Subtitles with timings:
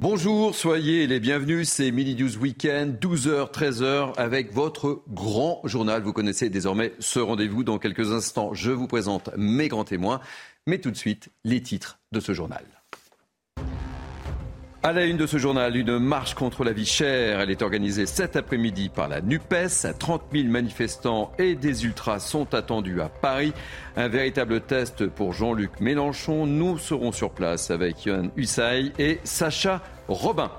[0.00, 6.02] Bonjour, soyez les bienvenus, c'est Mini News Weekend, 12h, 13h, avec votre grand journal.
[6.02, 7.64] Vous connaissez désormais ce rendez-vous.
[7.64, 10.20] Dans quelques instants, je vous présente mes grands témoins.
[10.68, 12.77] Mais tout de suite, les titres de ce journal.
[14.88, 17.40] À la une de ce journal, une marche contre la vie chère.
[17.40, 19.98] Elle est organisée cet après-midi par la NUPES.
[19.98, 23.52] 30 000 manifestants et des ultras sont attendus à Paris.
[23.96, 26.46] Un véritable test pour Jean-Luc Mélenchon.
[26.46, 30.50] Nous serons sur place avec Yohann Hussay et Sacha Robin.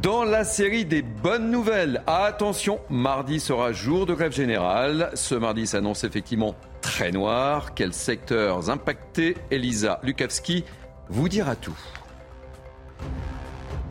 [0.00, 5.10] Dans la série des bonnes nouvelles, attention, mardi sera jour de grève générale.
[5.12, 7.74] Ce mardi s'annonce effectivement très noir.
[7.74, 9.36] Quels secteurs impactés?
[9.50, 10.64] Elisa Lukavski
[11.10, 11.76] vous dira tout.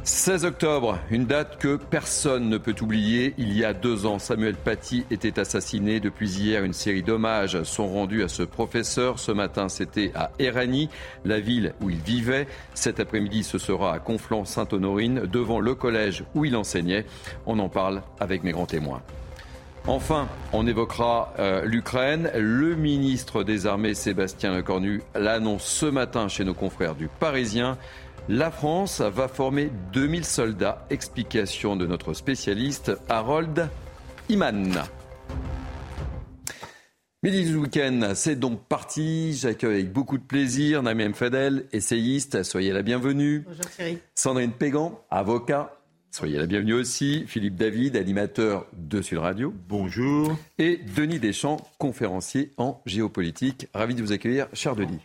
[0.05, 3.33] 16 octobre, une date que personne ne peut oublier.
[3.39, 5.99] Il y a deux ans, Samuel Paty était assassiné.
[5.99, 9.17] Depuis hier, une série d'hommages sont rendus à ce professeur.
[9.17, 10.89] Ce matin, c'était à Erani,
[11.25, 12.47] la ville où il vivait.
[12.75, 17.07] Cet après-midi, ce sera à Conflans-Sainte-Honorine, devant le collège où il enseignait.
[17.47, 19.01] On en parle avec mes grands témoins.
[19.87, 22.31] Enfin, on évoquera euh, l'Ukraine.
[22.35, 27.77] Le ministre des Armées, Sébastien Lecornu, l'annonce ce matin chez nos confrères du Parisien.
[28.27, 30.87] La France va former 2000 soldats.
[30.89, 33.69] Explication de notre spécialiste Harold
[34.29, 34.81] Iman.
[37.21, 39.33] Midi du week-end, c'est donc parti.
[39.33, 42.41] J'accueille avec beaucoup de plaisir Namiem Fadel, essayiste.
[42.41, 43.43] Soyez la bienvenue.
[43.45, 43.99] Bonjour Thierry.
[44.15, 45.77] Sandrine Pégan, avocat.
[46.09, 47.25] Soyez la bienvenue aussi.
[47.27, 49.53] Philippe David, animateur de Sud Radio.
[49.67, 50.35] Bonjour.
[50.57, 53.67] Et Denis Deschamps, conférencier en géopolitique.
[53.75, 55.01] Ravi de vous accueillir, cher Denis.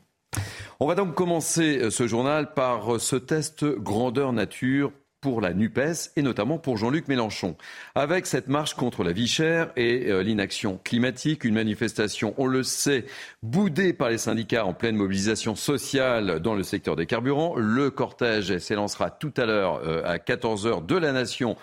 [0.83, 5.53] On va donc commencer euh, ce journal par euh, ce test grandeur nature pour la
[5.53, 7.55] NUPES et notamment pour Jean-Luc Mélenchon.
[7.95, 12.63] Avec cette marche contre la vie chère et euh, l'inaction climatique, une manifestation, on le
[12.63, 13.05] sait,
[13.43, 17.57] boudée par les syndicats en pleine mobilisation sociale dans le secteur des carburants.
[17.57, 21.59] Le cortège s'élancera tout à l'heure à 14h de la Nation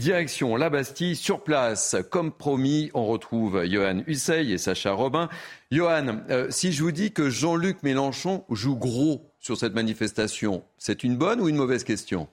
[0.00, 5.28] Direction la Bastille, sur place, comme promis, on retrouve Johan Hussey et Sacha Robin.
[5.70, 11.04] Johan, euh, si je vous dis que Jean-Luc Mélenchon joue gros sur cette manifestation, c'est
[11.04, 12.28] une bonne ou une mauvaise question?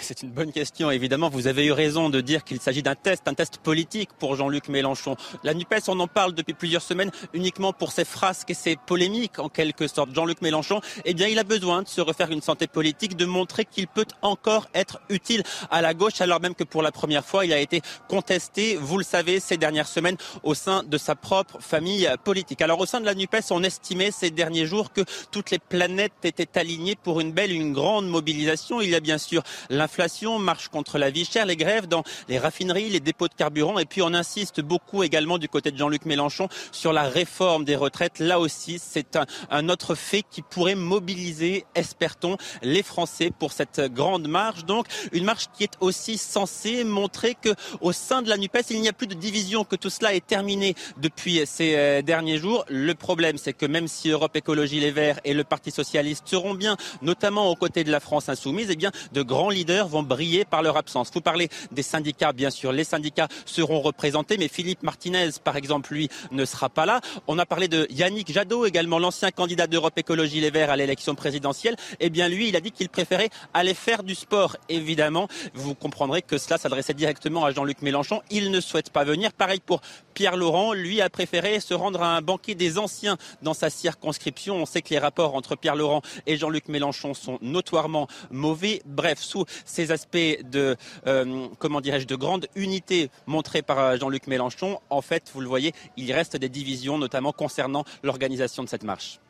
[0.00, 0.90] C'est une bonne question.
[0.90, 4.34] Évidemment, vous avez eu raison de dire qu'il s'agit d'un test, un test politique pour
[4.36, 5.16] Jean-Luc Mélenchon.
[5.44, 9.38] La NUPES, on en parle depuis plusieurs semaines uniquement pour ses frasques et ses polémiques,
[9.38, 10.14] en quelque sorte.
[10.14, 13.64] Jean-Luc Mélenchon, eh bien, il a besoin de se refaire une santé politique, de montrer
[13.64, 17.44] qu'il peut encore être utile à la gauche, alors même que pour la première fois,
[17.44, 21.58] il a été contesté, vous le savez, ces dernières semaines au sein de sa propre
[21.60, 22.60] famille politique.
[22.60, 26.24] Alors, au sein de la NUPES, on estimait ces derniers jours que toutes les planètes
[26.24, 28.80] étaient alignées pour une belle, une grande mobilisation.
[28.80, 29.42] Il y a bien sûr
[29.76, 33.78] l'inflation, marche contre la vie chère, les grèves dans les raffineries, les dépôts de carburant.
[33.78, 37.76] Et puis on insiste beaucoup également du côté de Jean-Luc Mélenchon sur la réforme des
[37.76, 38.18] retraites.
[38.18, 39.18] Là aussi, c'est
[39.50, 44.64] un, autre fait qui pourrait mobiliser, espère-t-on, les Français pour cette grande marche.
[44.64, 47.50] Donc une marche qui est aussi censée montrer que
[47.80, 50.26] au sein de la NUPES, il n'y a plus de division, que tout cela est
[50.26, 52.64] terminé depuis ces euh, derniers jours.
[52.68, 56.54] Le problème, c'est que même si Europe Écologie Les Verts et le Parti Socialiste seront
[56.54, 60.44] bien, notamment aux côtés de la France insoumise, eh bien de grands leaders vont briller
[60.44, 61.10] par leur absence.
[61.12, 62.72] Vous parlez des syndicats, bien sûr.
[62.72, 67.00] Les syndicats seront représentés, mais Philippe Martinez, par exemple, lui, ne sera pas là.
[67.26, 71.14] On a parlé de Yannick Jadot, également l'ancien candidat d'Europe Écologie Les Verts à l'élection
[71.14, 71.76] présidentielle.
[72.00, 74.56] Eh bien, lui, il a dit qu'il préférait aller faire du sport.
[74.68, 78.22] Évidemment, vous comprendrez que cela s'adressait directement à Jean-Luc Mélenchon.
[78.30, 79.32] Il ne souhaite pas venir.
[79.32, 79.80] Pareil pour
[80.14, 80.72] Pierre Laurent.
[80.72, 84.56] Lui a préféré se rendre à un banquet des anciens dans sa circonscription.
[84.56, 88.82] On sait que les rapports entre Pierre Laurent et Jean-Luc Mélenchon sont notoirement mauvais.
[88.84, 94.26] Bref, sous ces aspects de, euh, comment dirais-je, de grande unité montrés par euh, Jean-Luc
[94.26, 98.84] Mélenchon, en fait, vous le voyez, il reste des divisions, notamment concernant l'organisation de cette
[98.84, 99.20] marche.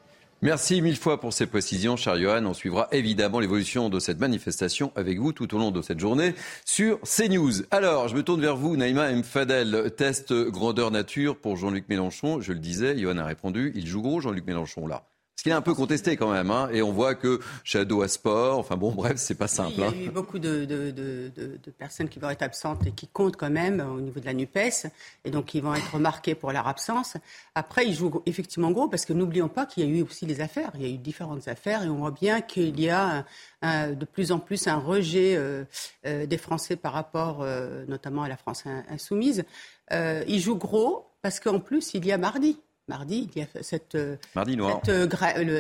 [0.43, 2.45] Merci mille fois pour ces précisions, cher Johan.
[2.45, 6.35] On suivra évidemment l'évolution de cette manifestation avec vous tout au long de cette journée
[6.67, 7.63] sur CNews.
[7.71, 9.93] Alors, je me tourne vers vous, Naïma Mfadel.
[9.97, 12.43] Test grandeur nature pour Jean-Luc Mélenchon.
[12.43, 13.73] Je le disais, Johan a répondu.
[13.75, 15.07] Il joue gros, Jean-Luc Mélenchon, là.
[15.37, 18.09] Ce qui est un peu contesté quand même, hein, et on voit que Shadow a
[18.09, 19.75] sport, enfin bon, bref, c'est pas simple.
[19.77, 19.93] il y a hein.
[20.07, 23.51] eu beaucoup de, de, de, de, personnes qui vont être absentes et qui comptent quand
[23.51, 24.87] même au niveau de la NUPES,
[25.25, 27.19] et donc qui vont être remarquées pour leur absence.
[27.55, 30.41] Après, ils jouent effectivement gros, parce que n'oublions pas qu'il y a eu aussi des
[30.41, 30.71] affaires.
[30.75, 33.25] Il y a eu différentes affaires, et on voit bien qu'il y a
[33.63, 35.65] de plus en plus un rejet euh,
[36.07, 39.45] euh, des Français par rapport euh, notamment à la France insoumise.
[39.91, 43.95] ils jouent gros, parce qu'en plus, il y a mardi mardi, il y a cette,
[43.95, 45.07] euh, euh,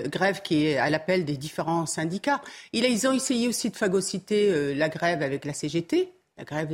[0.09, 2.41] grève, qui est à l'appel des différents syndicats.
[2.73, 6.69] Ils ont essayé aussi de phagocyter euh, la grève avec la CGT, la grève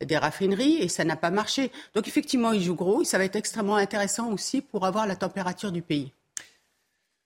[0.00, 1.72] des raffineries, et ça n'a pas marché.
[1.94, 5.16] Donc effectivement, ils jouent gros, et ça va être extrêmement intéressant aussi pour avoir la
[5.16, 6.12] température du pays.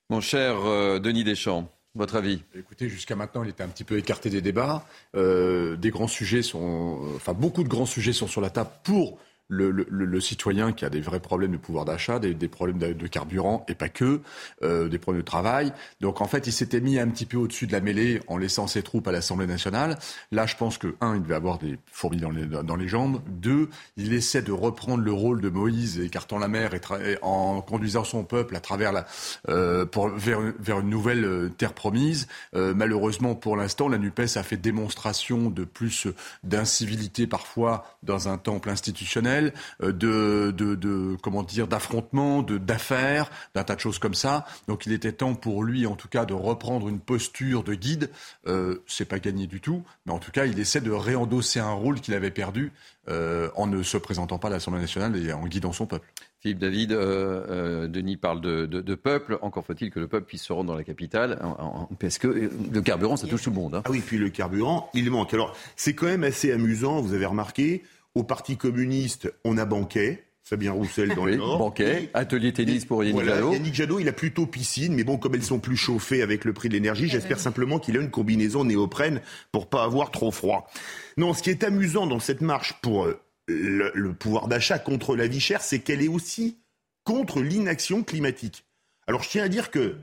[0.08, 0.62] Mon cher
[1.00, 2.42] Denis Deschamps, Votre avis?
[2.54, 4.86] Écoutez, jusqu'à maintenant, il était un petit peu écarté des débats.
[5.14, 9.18] Euh, des grands sujets sont, enfin, beaucoup de grands sujets sont sur la table pour
[9.48, 13.74] le, citoyen qui a des vrais problèmes de pouvoir d'achat, des, problèmes de, carburant et
[13.74, 14.20] pas que,
[14.62, 15.72] euh, des problèmes de travail.
[16.00, 18.66] Donc en fait, il s'était mis un petit peu au-dessus de la mêlée en laissant
[18.66, 19.98] ses troupes à l'Assemblée nationale.
[20.32, 22.30] Là, je pense que un, il devait avoir des fourmis dans
[22.76, 23.20] les, jambes.
[23.28, 28.04] Deux, il essaie de reprendre le rôle de Moïse, écartant la mer et, en conduisant
[28.04, 29.06] son peuple à travers la,
[29.48, 30.40] euh, pour, vers,
[30.80, 32.26] une nouvelle euh, terre promise.
[32.52, 36.06] Malheureusement, pour l'instant, la Nupes a fait démonstration de plus
[36.42, 39.35] d'incivilité parfois dans un temple institutionnel
[39.82, 44.46] euh, de, de, de comment dire, d'affrontements, de, d'affaires, d'un tas de choses comme ça.
[44.68, 48.10] Donc il était temps pour lui, en tout cas, de reprendre une posture de guide.
[48.46, 51.72] Euh, c'est pas gagné du tout, mais en tout cas, il essaie de réendosser un
[51.72, 52.72] rôle qu'il avait perdu
[53.08, 56.08] euh, en ne se présentant pas à l'Assemblée nationale et en guidant son peuple.
[56.40, 59.38] Philippe David, euh, euh, Denis parle de, de, de, peuple.
[59.42, 62.26] Encore faut-il que le peuple puisse se rendre dans la capitale, en, en, parce que
[62.28, 63.76] le carburant, ça touche tout le monde.
[63.76, 63.82] Hein.
[63.84, 65.32] Ah oui, puis le carburant, il manque.
[65.34, 67.84] Alors, c'est quand même assez amusant, vous avez remarqué,
[68.16, 70.22] au Parti communiste, on a Banquet.
[70.42, 71.58] Fabien Roussel dans oui, le Nord.
[71.58, 73.52] Banquet, atelier tennis pour Yannick voilà, Jadot.
[73.52, 76.52] Yannick Jadot, il a plutôt piscine, mais bon, comme elles sont plus chauffées avec le
[76.52, 79.20] prix de l'énergie, j'espère simplement qu'il a une combinaison néoprène
[79.52, 80.70] pour pas avoir trop froid.
[81.16, 83.06] Non, ce qui est amusant dans cette marche pour
[83.48, 86.58] le, le pouvoir d'achat contre la vie chère, c'est qu'elle est aussi
[87.04, 88.64] contre l'inaction climatique.
[89.08, 89.96] Alors, je tiens à dire que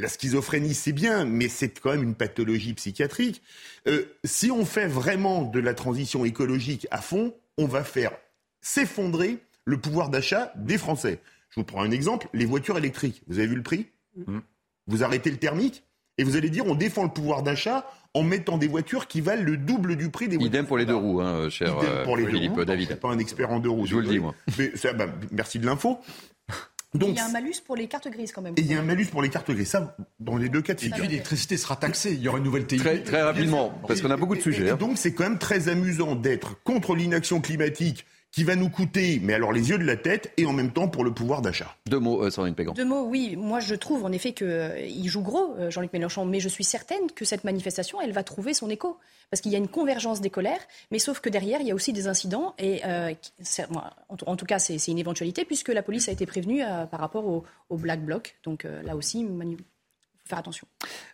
[0.00, 3.42] la schizophrénie, c'est bien, mais c'est quand même une pathologie psychiatrique.
[3.86, 8.12] Euh, si on fait vraiment de la transition écologique à fond, on va faire
[8.62, 11.20] s'effondrer le pouvoir d'achat des Français.
[11.50, 13.22] Je vous prends un exemple, les voitures électriques.
[13.28, 13.86] Vous avez vu le prix
[14.16, 14.38] mmh.
[14.86, 15.84] Vous arrêtez le thermique
[16.18, 19.42] et vous allez dire on défend le pouvoir d'achat en mettant des voitures qui valent
[19.42, 20.54] le double du prix des voitures.
[20.54, 22.64] Idem pour les deux roues, hein, cher Idem pour les Philippe deux roues.
[22.64, 22.88] David.
[22.88, 23.86] Je suis pas un expert en deux roues.
[23.86, 24.34] Je vous le dis, moi.
[24.58, 26.00] Mais ça, bah, merci de l'info.
[26.92, 28.54] Donc, il y a un malus pour les cartes grises quand même.
[28.56, 29.68] Et il y a un malus pour les cartes grises.
[29.68, 30.96] Ça, dans les deux cas de figure.
[30.96, 32.14] Et puis l'électricité sera taxée.
[32.14, 32.80] Il y aura une nouvelle TIC.
[32.80, 34.64] Très, très rapidement, parce qu'on a beaucoup de sujets.
[34.64, 34.76] Et, et hein.
[34.76, 39.34] donc c'est quand même très amusant d'être contre l'inaction climatique qui va nous coûter, mais
[39.34, 41.76] alors les yeux de la tête, et en même temps pour le pouvoir d'achat.
[41.86, 42.72] Deux mots, euh, Sandrine Pégan.
[42.74, 43.36] Deux mots, oui.
[43.36, 46.64] Moi, je trouve en effet qu'il euh, joue gros, euh, Jean-Luc Mélenchon, mais je suis
[46.64, 48.98] certaine que cette manifestation, elle va trouver son écho.
[49.30, 50.60] Parce qu'il y a une convergence des colères,
[50.90, 53.12] mais sauf que derrière, il y a aussi des incidents, et euh,
[54.08, 56.98] en, en, tout cas, c'est une éventualité, puisque la police a été prévenue euh, par
[56.98, 58.36] rapport au, au, Black Bloc.
[58.42, 59.56] Donc euh, là aussi, manu
[60.30, 60.66] faire attention.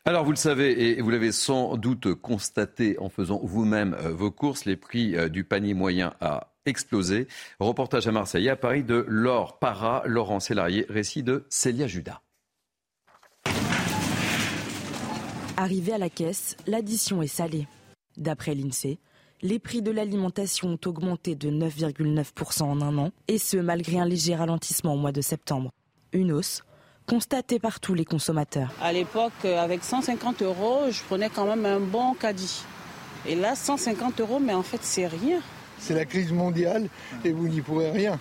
[0.05, 4.31] Alors vous le savez et vous l'avez sans doute constaté en faisant vous-même euh, vos
[4.31, 7.29] courses, les prix euh, du panier moyen a explosé.
[7.61, 12.21] Reportage à Marseille et à Paris de Laure Para, Laurent Sélarié, récit de Célia Judas.
[15.57, 17.67] Arrivé à la caisse, l'addition est salée.
[18.19, 18.99] D'après l'INSEE,
[19.43, 24.05] les prix de l'alimentation ont augmenté de 9,9% en un an, et ce malgré un
[24.05, 25.71] léger ralentissement au mois de septembre.
[26.13, 26.63] Une hausse
[27.07, 28.73] constatée par tous les consommateurs.
[28.83, 32.65] À l'époque, avec 150 euros, je prenais quand même un bon caddie.
[33.27, 35.41] Et là, 150 euros, mais en fait, c'est rien.
[35.79, 36.89] C'est la crise mondiale
[37.25, 38.19] et vous n'y pourrez rien.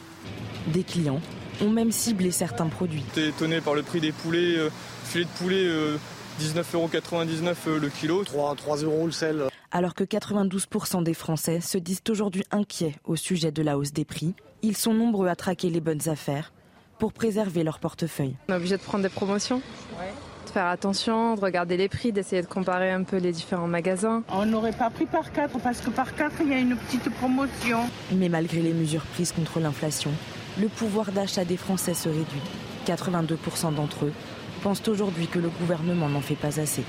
[0.67, 1.21] Des clients
[1.61, 3.03] ont même ciblé certains produits.
[3.15, 4.69] J'étais étonné par le prix des poulets, euh,
[5.05, 5.97] filet de poulet euh,
[6.41, 8.23] 19,99€ euh, le kilo.
[8.23, 9.43] 3, 3 euros le sel.
[9.71, 14.05] Alors que 92% des Français se disent aujourd'hui inquiets au sujet de la hausse des
[14.05, 16.53] prix, ils sont nombreux à traquer les bonnes affaires
[16.99, 18.35] pour préserver leur portefeuille.
[18.47, 19.61] On est obligé de prendre des promotions,
[19.99, 20.13] ouais.
[20.55, 24.23] De faire attention, de regarder les prix, d'essayer de comparer un peu les différents magasins.
[24.29, 27.09] On n'aurait pas pris par quatre parce que par quatre, il y a une petite
[27.15, 27.79] promotion.
[28.13, 30.11] Mais malgré les mesures prises contre l'inflation,
[30.57, 32.41] le pouvoir d'achat des Français se réduit.
[32.87, 34.13] 82% d'entre eux
[34.63, 36.85] pensent aujourd'hui que le gouvernement n'en fait pas assez.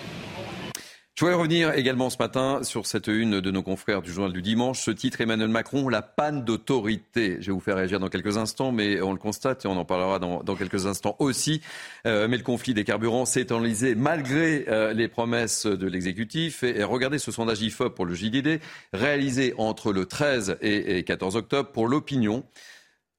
[1.18, 4.42] Je voudrais revenir également ce matin sur cette une de nos confrères du journal du
[4.42, 4.82] dimanche.
[4.82, 7.38] Ce titre, Emmanuel Macron, la panne d'autorité.
[7.40, 9.86] Je vais vous faire réagir dans quelques instants, mais on le constate et on en
[9.86, 11.62] parlera dans, quelques instants aussi.
[12.06, 16.62] Euh, mais le conflit des carburants s'est enlisé malgré euh, les promesses de l'exécutif.
[16.62, 18.60] Et, regardez ce sondage IFOP pour le JDD,
[18.92, 22.44] réalisé entre le 13 et, et 14 octobre pour l'opinion.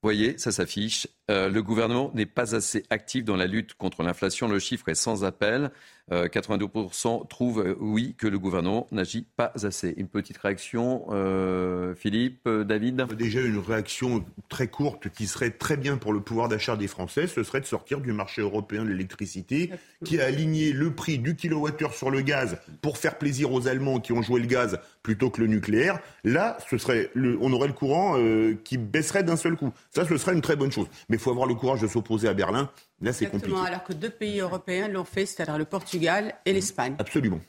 [0.04, 1.08] Voyez, ça s'affiche.
[1.32, 4.48] Euh, le gouvernement n'est pas assez actif dans la lutte contre l'inflation.
[4.48, 5.72] Le chiffre est sans appel.
[6.12, 9.94] Euh, 82% trouvent, euh, oui, que le gouvernement n'agit pas assez.
[9.98, 13.06] Une petite réaction, euh, Philippe, David?
[13.18, 17.28] Déjà, une réaction très courte qui serait très bien pour le pouvoir d'achat des Français,
[17.28, 19.72] ce serait de sortir du marché européen de l'électricité,
[20.06, 24.00] qui a aligné le prix du kilowattheure sur le gaz pour faire plaisir aux Allemands
[24.00, 26.00] qui ont joué le gaz plutôt que le nucléaire.
[26.24, 29.72] Là, ce serait le, on aurait le courant euh, qui baisserait d'un seul coup.
[29.90, 30.88] Ça, ce serait une très bonne chose.
[31.10, 32.70] Mais il faut avoir le courage de s'opposer à Berlin.
[33.02, 33.58] Là, c'est compliqué.
[33.66, 36.96] Alors que deux pays européens l'ont fait, c'est-à-dire le Portugal et l'Espagne.
[37.00, 37.40] Absolument.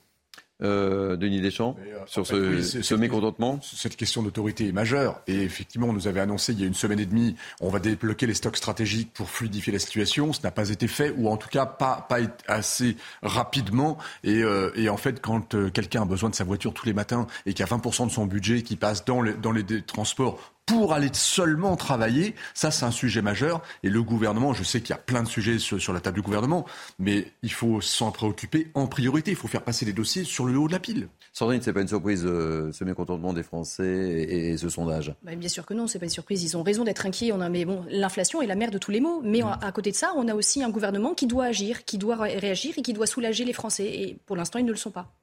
[0.60, 5.20] euh, Denis Deschamps, euh, sur fait, ce, oui, mécontentement Cette question d'autorité est majeure.
[5.28, 7.78] Et effectivement, on nous avait annoncé il y a une semaine et demie, on va
[7.78, 10.32] débloquer les stocks stratégiques pour fluidifier la situation.
[10.32, 12.06] Ce n'a pas été fait, ou en tout cas pas,
[12.48, 13.98] assez rapidement.
[14.24, 16.92] Et, euh, et en fait, quand euh, quelqu'un a besoin de sa voiture tous les
[16.92, 19.62] matins et qu'il y a 20% de son budget qui passe dans les, dans les
[19.62, 23.62] dé- transports pour aller seulement travailler, ça c'est un sujet majeur.
[23.82, 26.16] Et le gouvernement, je sais qu'il y a plein de sujets sur, sur la table
[26.16, 26.66] du gouvernement,
[26.98, 29.30] mais il faut s'en préoccuper en priorité.
[29.30, 31.08] Il faut faire passer les dossiers sur le haut de la pile.
[31.32, 35.14] Sandrine, c'est pas une surprise euh, ce mécontentement des Français et, et ce sondage?
[35.22, 36.42] Bah, bien sûr que non, c'est pas une surprise.
[36.42, 37.32] Ils ont raison d'être inquiets.
[37.32, 39.22] On a, mais bon, l'inflation est la mère de tous les maux.
[39.24, 41.96] Mais à, à côté de ça, on a aussi un gouvernement qui doit agir, qui
[41.96, 43.86] doit ré- réagir et qui doit soulager les Français.
[43.86, 45.14] Et pour l'instant, ils ne le sont pas.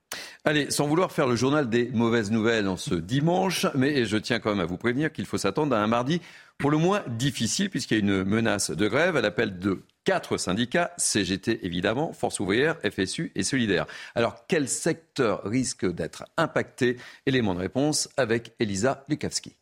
[0.43, 4.39] Allez, sans vouloir faire le journal des mauvaises nouvelles en ce dimanche, mais je tiens
[4.39, 6.22] quand même à vous prévenir qu'il faut s'attendre à un mardi
[6.57, 10.38] pour le moins difficile puisqu'il y a une menace de grève à l'appel de quatre
[10.38, 13.88] syndicats, CGT évidemment, Force ouvrière, FSU et Solidaire.
[14.13, 16.98] Alors quel secteur risque d'être impacté?
[17.25, 19.55] Élément de réponse avec Elisa Lukavski.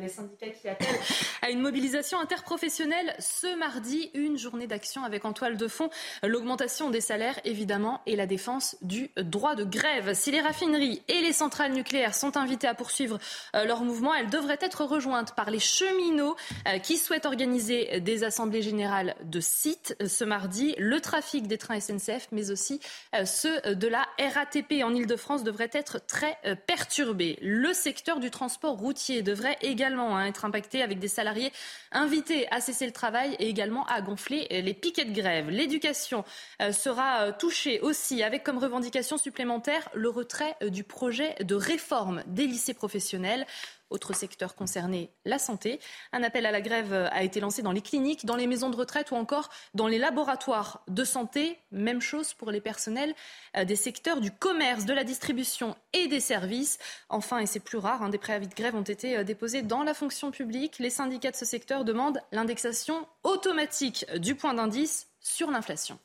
[0.00, 0.86] Les syndicats qui appellent
[1.42, 5.90] à une mobilisation interprofessionnelle ce mardi, une journée d'action avec en toile de fond
[6.22, 10.14] l'augmentation des salaires évidemment et la défense du droit de grève.
[10.14, 13.18] Si les raffineries et les centrales nucléaires sont invitées à poursuivre
[13.56, 16.36] euh, leur mouvement, elles devraient être rejointes par les cheminots
[16.68, 20.76] euh, qui souhaitent organiser des assemblées générales de sites ce mardi.
[20.78, 22.78] Le trafic des trains SNCF mais aussi
[23.16, 26.38] euh, ceux de la RATP en Ile-de-France devraient être très
[26.68, 27.36] perturbés.
[27.42, 31.52] Le secteur du transport routier devrait également hein, être impacté avec des salariés
[31.92, 35.50] invités à cesser le travail et également à gonfler euh, les piquets de grève.
[35.50, 36.24] L'éducation
[36.60, 42.22] euh, sera euh, touchée aussi avec comme revendication supplémentaire le retrait du projet de réforme
[42.26, 43.46] des lycées professionnels.
[43.90, 45.80] Autre secteur concerné, la santé.
[46.12, 48.76] Un appel à la grève a été lancé dans les cliniques, dans les maisons de
[48.76, 51.58] retraite ou encore dans les laboratoires de santé.
[51.70, 53.14] Même chose pour les personnels
[53.56, 56.78] euh, des secteurs du commerce, de la distribution et des services.
[57.08, 59.82] Enfin, et c'est plus rare, hein, des préavis de grève ont été euh, déposés dans
[59.82, 60.78] la fonction publique.
[60.78, 65.98] Les syndicats de ce secteur demandent l'indexation automatique du point d'indice sur l'inflation.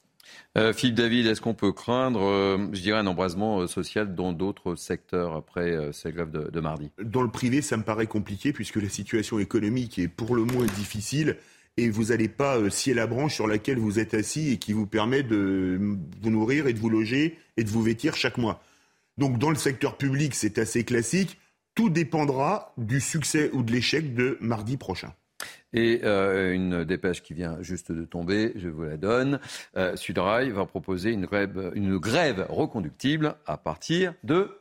[0.58, 4.34] Euh, Philippe David, est-ce qu'on peut craindre, euh, je dirais, un embrasement euh, social dans
[4.34, 6.92] d'autres secteurs après cette grève de, de mardi?
[7.03, 10.65] Dans le privé, ça me paraît compliqué puisque la situation économique est pour le moins
[10.65, 11.38] difficile
[11.77, 14.86] et vous n'allez pas scier la branche sur laquelle vous êtes assis et qui vous
[14.86, 15.80] permet de
[16.22, 18.62] vous nourrir et de vous loger et de vous vêtir chaque mois.
[19.18, 21.39] Donc dans le secteur public, c'est assez classique.
[21.75, 25.13] Tout dépendra du succès ou de l'échec de mardi prochain.
[25.74, 29.39] Et euh, une dépêche qui vient juste de tomber, je vous la donne.
[29.75, 34.58] Euh, Sudrail va proposer une grève, une grève reconductible à partir de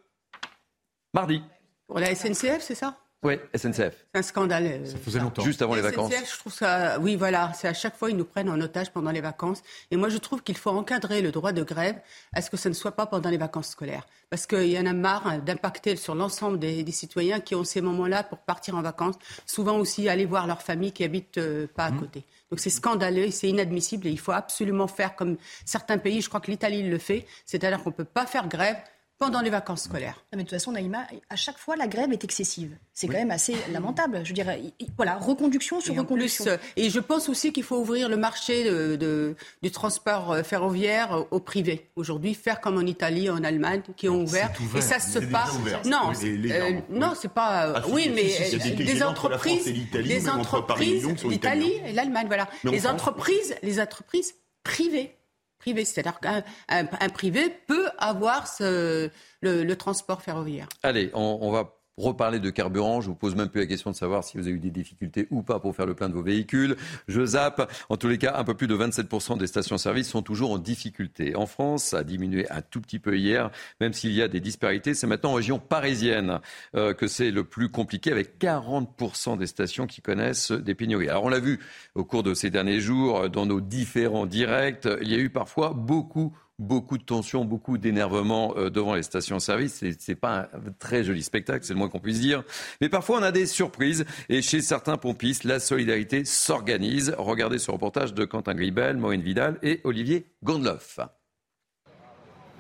[1.12, 1.42] mardi.
[1.86, 3.01] Pour la SNCF, c'est ça?
[3.24, 3.94] Oui, SNCF.
[4.12, 4.64] C'est un scandale.
[4.66, 5.42] euh, Ça faisait longtemps.
[5.44, 6.12] Juste avant les vacances.
[6.12, 6.98] SNCF, je trouve ça.
[6.98, 7.52] Oui, voilà.
[7.54, 9.62] C'est à chaque fois, ils nous prennent en otage pendant les vacances.
[9.92, 11.94] Et moi, je trouve qu'il faut encadrer le droit de grève
[12.32, 14.06] à ce que ce ne soit pas pendant les vacances scolaires.
[14.28, 17.62] Parce qu'il y en a marre hein, d'impacter sur l'ensemble des, des citoyens qui ont
[17.64, 19.14] ces moments-là pour partir en vacances.
[19.46, 22.00] Souvent aussi aller voir leur famille qui habite euh, pas à Mmh.
[22.00, 22.24] côté.
[22.50, 26.20] Donc c'est scandaleux, et c'est inadmissible et il faut absolument faire comme certains pays.
[26.22, 27.24] Je crois que l'Italie le fait.
[27.46, 28.76] C'est-à-dire qu'on ne peut pas faire grève
[29.22, 30.16] pendant les vacances scolaires.
[30.32, 32.76] Non, mais de toute façon, Naïma, à chaque fois, la grève est excessive.
[32.92, 34.22] C'est quand même assez lamentable.
[34.24, 36.44] Je il- voilà, reconduction sur Et, reconduction.
[36.44, 40.32] plus, euh, et je pense aussi qu'il faut ouvrir le marché de- de- du transport
[40.32, 41.88] euh, ferroviaire euh, au privé.
[41.94, 44.50] Aujourd'hui, faire comme en Italie, en Allemagne, qui ont ouvert.
[44.60, 44.78] ouvert.
[44.78, 45.52] Et ça se passe.
[45.84, 47.74] Non, euh, non, c'est pas.
[47.76, 52.48] Ah, oui, mais si, si, des entreprises, des entreprises, l'Italie et l'Allemagne, voilà.
[52.64, 55.14] Les entreprises, les entreprises privées.
[55.62, 55.84] Privées.
[55.84, 60.68] C'est-à-dire qu'un un- un privé peut avoir le, transport ferroviaire.
[60.82, 63.00] Allez, on va reparler de carburant.
[63.00, 65.26] Je vous pose même plus la question de savoir si vous avez eu des difficultés
[65.30, 66.76] ou pas pour faire le plein de vos véhicules.
[67.08, 67.70] Je zappe.
[67.88, 71.36] En tous les cas, un peu plus de 27% des stations-service sont toujours en difficulté.
[71.36, 74.40] En France, ça a diminué un tout petit peu hier, même s'il y a des
[74.40, 74.94] disparités.
[74.94, 76.40] C'est maintenant en région parisienne
[76.74, 81.08] euh, que c'est le plus compliqué, avec 40% des stations qui connaissent des pénuries.
[81.08, 81.60] Alors on l'a vu
[81.94, 85.30] au cours de ces derniers jours, euh, dans nos différents directs, il y a eu
[85.30, 89.74] parfois beaucoup beaucoup de tensions, beaucoup d'énervement euh, devant les stations-service.
[89.74, 92.42] C'est, c'est pas un très joli spectacle, c'est le moins qu'on puisse dire.
[92.80, 94.04] Mais parfois, on a des surprises.
[94.28, 97.14] Et chez certains pompistes, la solidarité s'organise.
[97.18, 101.00] Regardez ce reportage de Quentin Gribel, Maureen Vidal et Olivier Gondloff.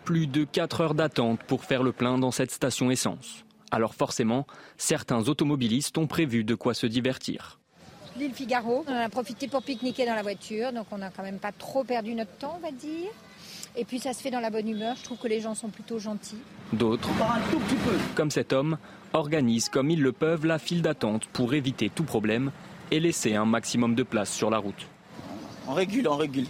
[0.04, 3.44] Plus de 4 heures d'attente pour faire le plein dans cette station essence.
[3.70, 4.46] Alors forcément,
[4.76, 7.60] certains automobilistes ont prévu de quoi se divertir.
[8.18, 11.22] L'île Figaro, on en a profité pour pique-niquer dans la voiture, donc on n'a quand
[11.22, 13.08] même pas trop perdu notre temps, on va dire.
[13.74, 15.68] Et puis ça se fait dans la bonne humeur, je trouve que les gens sont
[15.68, 16.36] plutôt gentils.
[16.72, 17.08] D'autres,
[18.14, 18.76] comme cet homme,
[19.14, 22.52] organisent comme ils le peuvent la file d'attente pour éviter tout problème
[22.90, 24.86] et laisser un maximum de place sur la route.
[25.66, 26.46] On régule, on régule.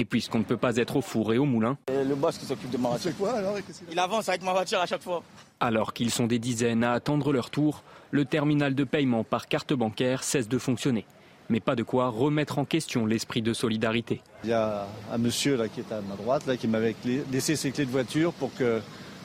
[0.00, 1.78] Et puisqu'on ne peut pas être au four et au moulin.
[1.88, 3.16] le boss qui s'occupe de ma voiture.
[3.16, 3.56] quoi alors
[3.92, 5.22] Il avance avec ma voiture à chaque fois.
[5.60, 9.72] Alors qu'ils sont des dizaines à attendre leur tour, le terminal de paiement par carte
[9.72, 11.06] bancaire cesse de fonctionner.
[11.50, 14.22] Mais pas de quoi remettre en question l'esprit de solidarité.
[14.44, 16.94] Il y a un monsieur là qui est à ma droite là qui m'avait
[17.30, 18.80] laissé ses clés de voiture pour que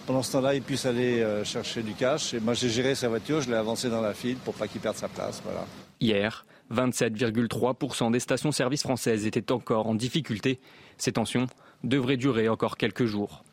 [0.05, 2.33] pendant ce temps-là il puisse aller euh, chercher du cash.
[2.33, 4.81] Et moi j'ai géré sa voiture, je l'ai avancé dans la file pour pas qu'il
[4.81, 5.41] perde sa place.
[5.45, 5.65] Voilà.
[6.01, 10.59] Hier, 27,3% des stations-service françaises étaient encore en difficulté.
[10.97, 11.47] Ces tensions
[11.83, 13.43] devraient durer encore quelques jours.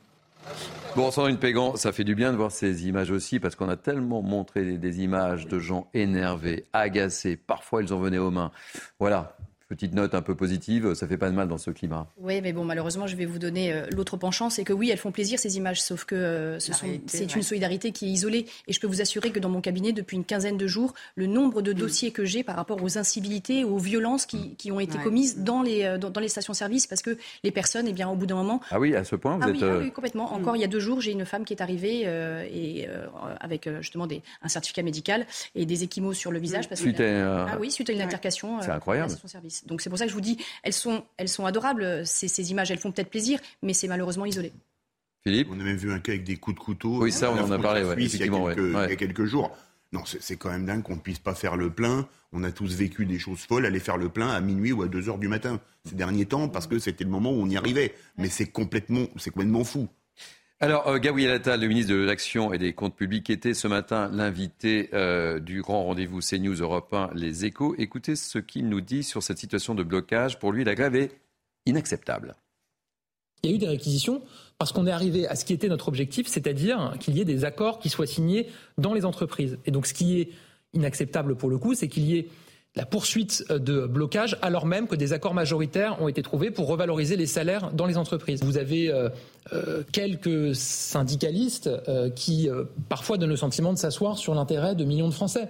[0.96, 3.76] Bon, Sandrine Pégan, ça fait du bien de voir ces images aussi, parce qu'on a
[3.76, 8.50] tellement montré des images de gens énervés, agacés, parfois ils en venaient aux mains.
[8.98, 9.36] Voilà,
[9.68, 12.06] petite note un peu positive, ça fait pas de mal dans ce climat.
[12.18, 14.98] Oui, mais bon, malheureusement, je vais vous donner euh, l'autre penchant, c'est que oui, elles
[14.98, 18.46] font plaisir ces images, sauf que euh, c'est une solidarité qui est isolée.
[18.68, 21.26] Et je peux vous assurer que dans mon cabinet, depuis une quinzaine de jours, le
[21.26, 24.98] nombre de dossiers que j'ai par rapport aux incivilités, aux violences qui, qui ont été
[24.98, 28.26] commises dans les, euh, dans, les stations-service, parce que les personnes, eh bien, au bout
[28.26, 28.60] d'un moment.
[28.70, 29.56] Ah oui, à ce point, vous ah êtes.
[29.56, 30.32] Oui, ah oui, complètement.
[30.32, 32.02] Encore il y a deux jours, j'ai une femme qui est arrivée
[32.52, 32.88] et
[33.40, 36.68] avec justement des, un certificat médical et des échymos sur le visage.
[36.68, 37.46] Parce suite à...
[37.46, 38.60] Ah oui, suite à une altercation.
[38.60, 39.12] C'est incroyable.
[39.64, 42.50] Donc c'est pour ça que je vous dis, elles sont, elles sont adorables, ces, ces
[42.50, 44.52] images, elles font peut-être plaisir, mais c'est malheureusement isolé.
[45.24, 47.02] Philippe On a même vu un cas avec des coups de couteau.
[47.02, 48.84] Oui, ça, on en a parlé, ouais, Suisse, il, y a effectivement, quelques, ouais.
[48.86, 49.56] il y a quelques jours.
[49.92, 52.08] Non, c'est quand même dingue qu'on ne puisse pas faire le plein.
[52.32, 54.88] On a tous vécu des choses folles, aller faire le plein à minuit ou à
[54.88, 57.56] 2 heures du matin ces derniers temps, parce que c'était le moment où on y
[57.56, 57.94] arrivait.
[58.18, 59.88] Mais c'est complètement, c'est complètement fou.
[60.58, 64.08] Alors, euh, Gabriel Attal, le ministre de l'Action et des Comptes Publics, était ce matin
[64.10, 67.74] l'invité euh, du grand rendez-vous CNews Europe 1, Les Échos.
[67.76, 70.38] Écoutez ce qu'il nous dit sur cette situation de blocage.
[70.38, 71.20] Pour lui, la grève est
[71.66, 72.36] inacceptable.
[73.42, 74.22] Il y a eu des réquisitions
[74.56, 77.44] parce qu'on est arrivé à ce qui était notre objectif, c'est-à-dire qu'il y ait des
[77.44, 78.48] accords qui soient signés
[78.78, 79.58] dans les entreprises.
[79.66, 80.30] Et donc, ce qui est
[80.72, 82.28] inacceptable pour le coup, c'est qu'il y ait
[82.76, 87.16] la poursuite de blocage alors même que des accords majoritaires ont été trouvés pour revaloriser
[87.16, 88.44] les salaires dans les entreprises.
[88.44, 89.08] Vous avez euh,
[89.52, 94.84] euh, quelques syndicalistes euh, qui euh, parfois donnent le sentiment de s'asseoir sur l'intérêt de
[94.84, 95.48] millions de Français.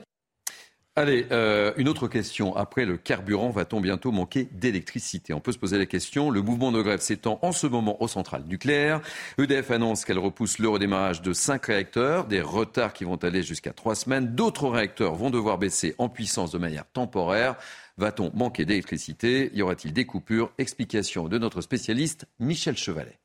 [0.98, 2.56] Allez, euh, une autre question.
[2.56, 5.34] Après le carburant, va-t-on bientôt manquer d'électricité?
[5.34, 6.30] On peut se poser la question.
[6.30, 9.02] Le mouvement de grève s'étend en ce moment aux centrales nucléaires.
[9.36, 13.74] EDF annonce qu'elle repousse le redémarrage de cinq réacteurs, des retards qui vont aller jusqu'à
[13.74, 14.35] trois semaines.
[14.35, 17.56] D'autres réacteurs vont devoir baisser en puissance de manière temporaire.
[17.98, 19.50] Va-t-on manquer d'électricité?
[19.52, 20.50] Y aura-t-il des coupures?
[20.56, 23.18] Explication de notre spécialiste Michel Chevalet.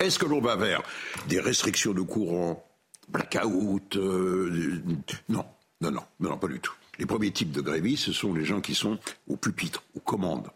[0.00, 0.82] Est-ce que l'on va vers
[1.28, 2.66] des restrictions de courant,
[3.08, 4.82] blackout euh,
[5.28, 5.44] Non,
[5.80, 6.74] non, non, non, pas du tout.
[6.98, 10.48] Les premiers types de grévistes, ce sont les gens qui sont au pupitre, aux commandes.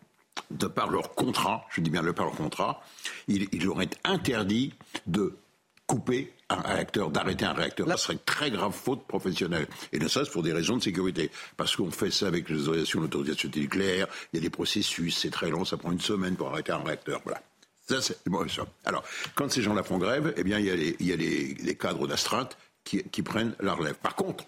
[0.50, 2.82] De par leur contrat, je dis bien de par leur contrat,
[3.28, 4.74] il, il leur est interdit
[5.06, 5.36] de
[5.86, 7.88] couper un réacteur, d'arrêter un réacteur.
[7.88, 9.66] Ça serait une très grave faute professionnelle.
[9.92, 11.30] Et ne serait-ce pour des raisons de sécurité.
[11.56, 15.30] Parce qu'on fait ça avec les autorisations d'autorisation nucléaire, il y a des processus, c'est
[15.30, 17.20] très long, ça prend une semaine pour arrêter un réacteur.
[17.24, 17.42] Voilà.
[17.88, 18.66] Ça, c'est bon, ça.
[18.84, 21.16] Alors, quand ces gens-là font grève, eh bien, il y a les, il y a
[21.16, 23.96] les, les cadres d'astreinte qui, qui prennent la relève.
[23.96, 24.44] Par contre,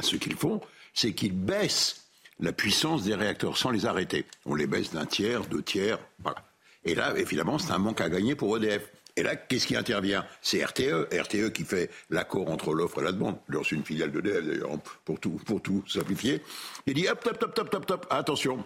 [0.00, 0.60] ce qu'ils font,
[0.94, 4.24] c'est qu'ils baissent la puissance des réacteurs sans les arrêter.
[4.46, 6.44] On les baisse d'un tiers, deux tiers, voilà.
[6.84, 8.90] Et là, évidemment, c'est un manque à gagner pour EDF.
[9.16, 10.24] Et là, qu'est-ce qui intervient?
[10.40, 13.36] C'est RTE, RTE qui fait l'accord entre l'offre et la demande.
[13.52, 16.40] C'est une filiale d'EDF d'ailleurs, pour tout, pour tout simplifier.
[16.86, 18.64] Il dit hop, top, top, top, top, top, attention.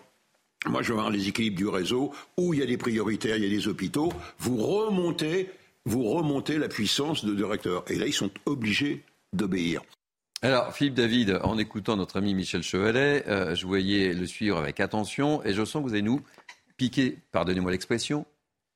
[0.67, 3.45] Moi, je veux voir les équilibres du réseau, où il y a des prioritaires, il
[3.45, 4.13] y a des hôpitaux.
[4.39, 5.51] Vous remontez,
[5.85, 7.85] vous remontez la puissance de, réacteurs.
[7.89, 9.83] Et là, ils sont obligés d'obéir.
[10.45, 14.79] Alors, Philippe David, en écoutant notre ami Michel Chevalet, euh, je voyais le suivre avec
[14.79, 16.21] attention et je sens que vous allez nous
[16.77, 18.27] piquer, pardonnez-moi l'expression,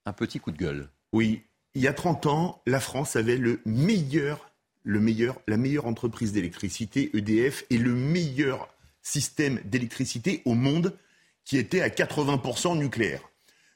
[0.06, 0.88] un petit coup de gueule.
[1.12, 1.42] Oui,
[1.74, 4.50] il y a 30 ans, la France avait le meilleur,
[4.82, 8.70] le meilleur, la meilleure entreprise d'électricité, EDF, et le meilleur
[9.02, 10.96] système d'électricité au monde
[11.44, 13.20] qui était à 80% nucléaire.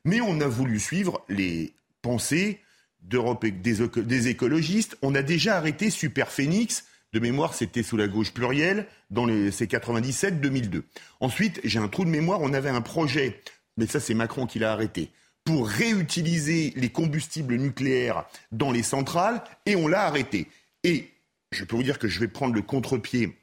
[0.06, 2.62] Mais on a voulu suivre les pensées
[3.02, 4.96] d'Europe des, des écologistes.
[5.02, 9.70] On a déjà arrêté Superphénix de mémoire, c'était sous la gauche plurielle, dans les, c'est
[9.70, 10.82] 97-2002.
[11.20, 13.40] Ensuite, j'ai un trou de mémoire, on avait un projet,
[13.76, 15.10] mais ça c'est Macron qui l'a arrêté,
[15.44, 20.48] pour réutiliser les combustibles nucléaires dans les centrales, et on l'a arrêté.
[20.84, 21.10] Et
[21.50, 23.36] je peux vous dire que je vais prendre le contre-pied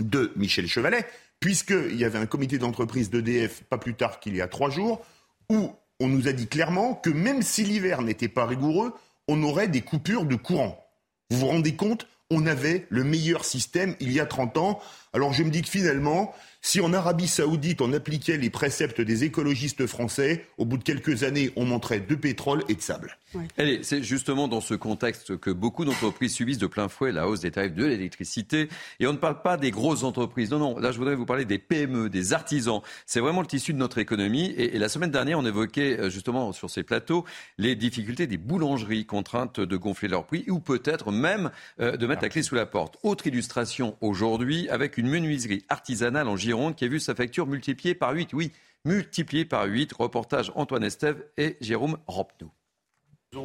[0.00, 1.06] de Michel Chevalet,
[1.38, 5.04] puisqu'il y avait un comité d'entreprise d'EDF pas plus tard qu'il y a trois jours,
[5.50, 8.92] où on nous a dit clairement que même si l'hiver n'était pas rigoureux,
[9.28, 10.84] on aurait des coupures de courant.
[11.30, 14.80] Vous vous rendez compte on avait le meilleur système il y a 30 ans
[15.12, 19.24] Alors je me dis que finalement, si en Arabie saoudite on appliquait les préceptes des
[19.24, 23.16] écologistes français, au bout de quelques années, on monterait de pétrole et de sable.
[23.58, 27.40] Allez, c'est justement dans ce contexte que beaucoup d'entreprises subissent de plein fouet la hausse
[27.40, 28.68] des tarifs de l'électricité.
[29.00, 30.50] Et on ne parle pas des grosses entreprises.
[30.50, 32.80] Non, non, là je voudrais vous parler des PME, des artisans.
[33.04, 34.46] C'est vraiment le tissu de notre économie.
[34.56, 37.24] Et, et, la semaine dernière, on évoquait euh, justement sur ces plateaux
[37.58, 42.22] les difficultés des boulangeries contraintes de gonfler leurs prix ou peut-être même euh, de mettre
[42.22, 42.96] la clé sous la porte.
[43.02, 47.94] Autre illustration aujourd'hui avec une menuiserie artisanale en Gironde qui a vu sa facture multipliée
[47.94, 48.32] par 8.
[48.32, 48.50] Oui,
[48.84, 49.92] multipliée par 8.
[49.92, 52.50] Reportage Antoine Estève et Jérôme Rampnou.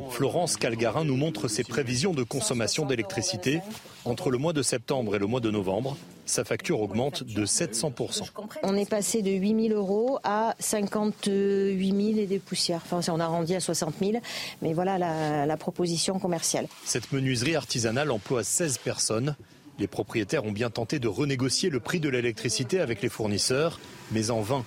[0.10, 3.62] Florence Calgarin nous montre ses prévisions de consommation d'électricité.
[4.06, 8.24] Entre le mois de septembre et le mois de novembre, sa facture augmente de 700%.
[8.64, 12.82] On est passé de 8 000 euros à 58 000 et des poussières.
[12.90, 14.14] Enfin, on a arrondi à 60 000,
[14.64, 16.68] mais voilà la, la proposition commerciale.
[16.86, 19.36] Cette menuiserie artisanale emploie 16 personnes.
[19.80, 23.80] Les propriétaires ont bien tenté de renégocier le prix de l'électricité avec les fournisseurs,
[24.12, 24.64] mais en vain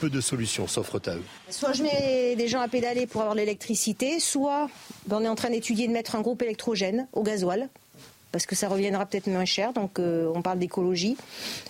[0.00, 1.24] peu de solutions s'offrent à eux.
[1.50, 4.68] Soit je mets des gens à pédaler pour avoir l'électricité, soit
[5.06, 7.68] ben, on est en train d'étudier de mettre un groupe électrogène au gasoil,
[8.32, 11.16] parce que ça reviendra peut-être moins cher, donc euh, on parle d'écologie,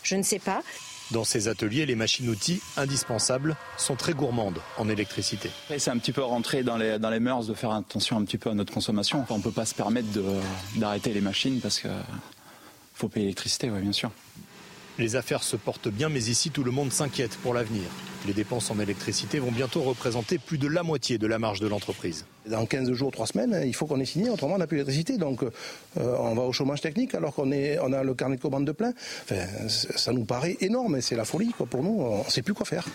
[0.02, 0.62] je ne sais pas.
[1.10, 5.50] Dans ces ateliers, les machines-outils indispensables sont très gourmandes en électricité.
[5.76, 8.38] C'est un petit peu rentré dans les, dans les mœurs de faire attention un petit
[8.38, 9.24] peu à notre consommation.
[9.28, 10.06] on ne peut pas se permettre
[10.76, 11.90] d'arrêter les machines parce qu'il
[13.00, 14.10] faut payer l'électricité, oui, bien sûr.
[14.98, 17.84] Les affaires se portent bien, mais ici, tout le monde s'inquiète pour l'avenir.
[18.26, 21.66] Les dépenses en électricité vont bientôt représenter plus de la moitié de la marge de
[21.66, 22.26] l'entreprise.
[22.46, 25.16] Dans 15 jours, 3 semaines, il faut qu'on ait signé, autrement on n'a plus d'électricité.
[25.16, 25.50] Donc euh,
[25.96, 28.92] on va au chômage technique alors qu'on on a le carnet de commande de plein.
[29.22, 32.02] Enfin, ça nous paraît énorme et c'est la folie quoi, pour nous.
[32.02, 32.86] On ne sait plus quoi faire.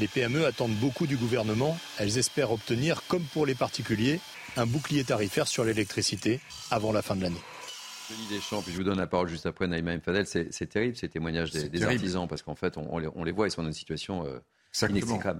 [0.00, 1.78] Les PME attendent beaucoup du gouvernement.
[1.98, 4.18] Elles espèrent obtenir, comme pour les particuliers,
[4.56, 6.40] un bouclier tarifaire sur l'électricité
[6.72, 7.42] avant la fin de l'année.
[8.10, 10.26] Denis Deschamps, puis je vous donne la parole juste après, Naïma Mfadel.
[10.26, 13.32] C'est terrible ces témoignages des, des artisans, parce qu'en fait, on, on, les, on, les,
[13.32, 14.38] voit, ils sont dans une situation euh,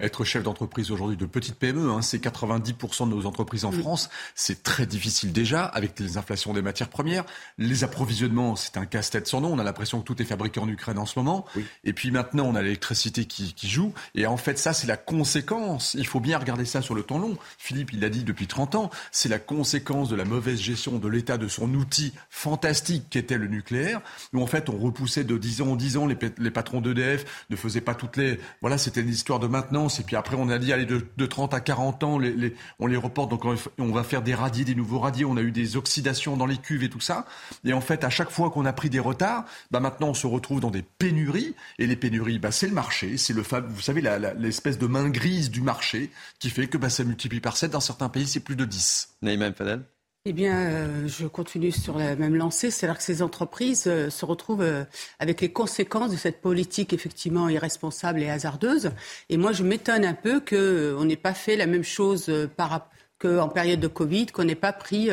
[0.00, 3.80] Être chef d'entreprise aujourd'hui de petite PME, hein, c'est 90% de nos entreprises en oui.
[3.80, 4.08] France.
[4.34, 7.24] C'est très difficile déjà avec les inflations des matières premières.
[7.58, 9.52] Les approvisionnements, c'est un casse-tête sans nom.
[9.52, 11.44] On a l'impression que tout est fabriqué en Ukraine en ce moment.
[11.56, 11.64] Oui.
[11.84, 13.92] Et puis maintenant, on a l'électricité qui, qui, joue.
[14.14, 15.94] Et en fait, ça, c'est la conséquence.
[15.94, 17.36] Il faut bien regarder ça sur le temps long.
[17.58, 18.90] Philippe, il l'a dit depuis 30 ans.
[19.12, 23.46] C'est la conséquence de la mauvaise gestion de l'État de son outil fantastique qu'était le
[23.46, 24.00] nucléaire.
[24.32, 26.06] Où en fait, on repoussait de 10 ans en 10 ans.
[26.06, 28.40] Les, les patrons d'EDF ne faisaient pas toutes les...
[28.62, 30.00] Voilà, c'était une histoire de maintenance.
[30.00, 32.86] Et puis après, on a dit, allez, de, de 30 à 40 ans, les, on
[32.86, 33.30] les reporte.
[33.30, 33.44] Donc,
[33.78, 35.24] on va faire des radiers, des nouveaux radiers.
[35.24, 37.26] On a eu des oxydations dans les cuves et tout ça.
[37.64, 40.26] Et en fait, à chaque fois qu'on a pris des retards, bah maintenant, on se
[40.26, 41.54] retrouve dans des pénuries.
[41.78, 43.18] Et les pénuries, bah, c'est le marché.
[43.18, 44.02] C'est le, vous savez,
[44.38, 47.72] l'espèce de main grise du marché qui fait que bah, ça multiplie par 7.
[47.72, 49.16] Dans certains pays, c'est plus de 10.
[49.22, 49.84] Naïma Fadel
[50.24, 54.24] eh bien, euh, je continue sur la même lancée, c'est-à-dire que ces entreprises euh, se
[54.24, 54.84] retrouvent euh,
[55.18, 58.90] avec les conséquences de cette politique effectivement irresponsable et hasardeuse.
[59.30, 63.48] Et moi, je m'étonne un peu qu'on n'ait pas fait la même chose par, qu'en
[63.48, 65.08] période de Covid, qu'on n'ait pas pris,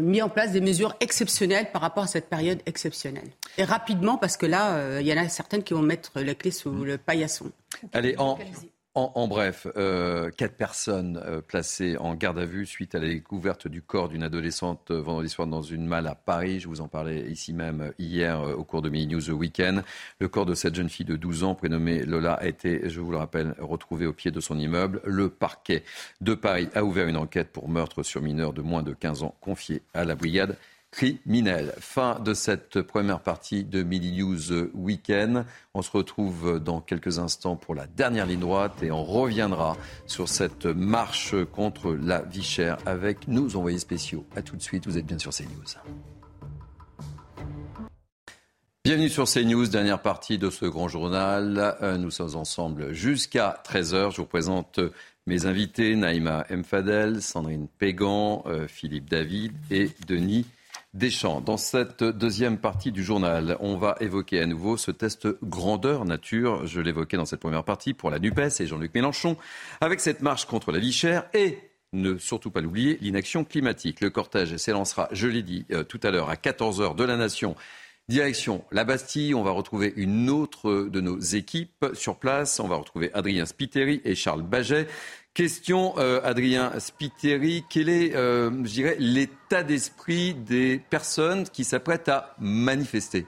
[0.00, 3.30] mis en place des mesures exceptionnelles par rapport à cette période exceptionnelle.
[3.56, 6.50] Et rapidement, parce que là, il y en a certaines qui vont mettre la clé
[6.50, 7.50] sous le paillasson.
[7.92, 8.38] Allez, en,
[8.94, 13.66] en, bref, euh, quatre personnes euh, placées en garde à vue suite à la découverte
[13.66, 16.60] du corps d'une adolescente euh, vendredi soir dans une malle à Paris.
[16.60, 19.82] Je vous en parlais ici même hier au cours de Mini News The Weekend.
[20.18, 23.12] Le corps de cette jeune fille de 12 ans, prénommée Lola, a été, je vous
[23.12, 25.00] le rappelle, retrouvé au pied de son immeuble.
[25.04, 25.84] Le parquet
[26.20, 29.34] de Paris a ouvert une enquête pour meurtre sur mineur de moins de 15 ans
[29.40, 30.58] confiée à la brigade
[30.92, 31.74] criminel.
[31.78, 35.44] Fin de cette première partie de Midi News Weekend.
[35.74, 39.76] On se retrouve dans quelques instants pour la dernière ligne droite et on reviendra
[40.06, 44.24] sur cette marche contre la vie chère avec nos envoyés spéciaux.
[44.36, 45.48] A tout de suite, vous êtes bien sur CNews.
[48.84, 51.76] Bienvenue sur CNews, dernière partie de ce grand journal.
[51.98, 54.10] Nous sommes ensemble jusqu'à 13h.
[54.10, 54.78] Je vous présente
[55.26, 60.46] mes invités, Naïma Mfadel, Sandrine Pégan, Philippe David et Denis
[60.94, 61.40] Deschamps.
[61.40, 66.66] Dans cette deuxième partie du journal, on va évoquer à nouveau ce test grandeur nature.
[66.66, 69.38] Je l'évoquais dans cette première partie pour la NUPES et Jean-Luc Mélenchon,
[69.80, 71.58] avec cette marche contre la vie chère et
[71.94, 74.02] ne surtout pas l'oublier, l'inaction climatique.
[74.02, 77.56] Le cortège s'élancera, je l'ai dit euh, tout à l'heure, à 14h de la Nation.
[78.08, 82.60] Direction la Bastille, on va retrouver une autre de nos équipes sur place.
[82.60, 84.88] On va retrouver Adrien Spiteri et Charles Baget.
[85.34, 92.10] Question, euh, Adrien Spiteri, quel est, euh, je dirais, l'état d'esprit des personnes qui s'apprêtent
[92.10, 93.26] à manifester?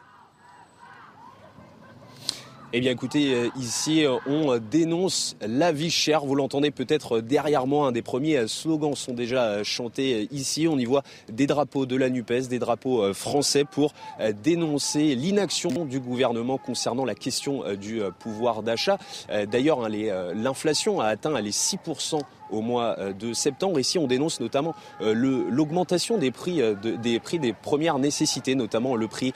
[2.76, 6.24] Eh bien écoutez, euh, ici on dénonce la vie chère.
[6.24, 10.66] Vous l'entendez peut-être derrière moi, un des premiers slogans sont déjà chantés ici.
[10.66, 13.94] On y voit des drapeaux de la NUPES, des drapeaux français pour
[14.42, 18.98] dénoncer l'inaction du gouvernement concernant la question du pouvoir d'achat.
[19.46, 19.88] D'ailleurs, hein,
[20.34, 22.18] l'inflation a atteint les 6%
[22.50, 23.78] au mois euh, de septembre.
[23.78, 25.14] Ici, on dénonce notamment euh,
[25.50, 29.32] l'augmentation des prix, euh, des prix des premières nécessités, notamment le prix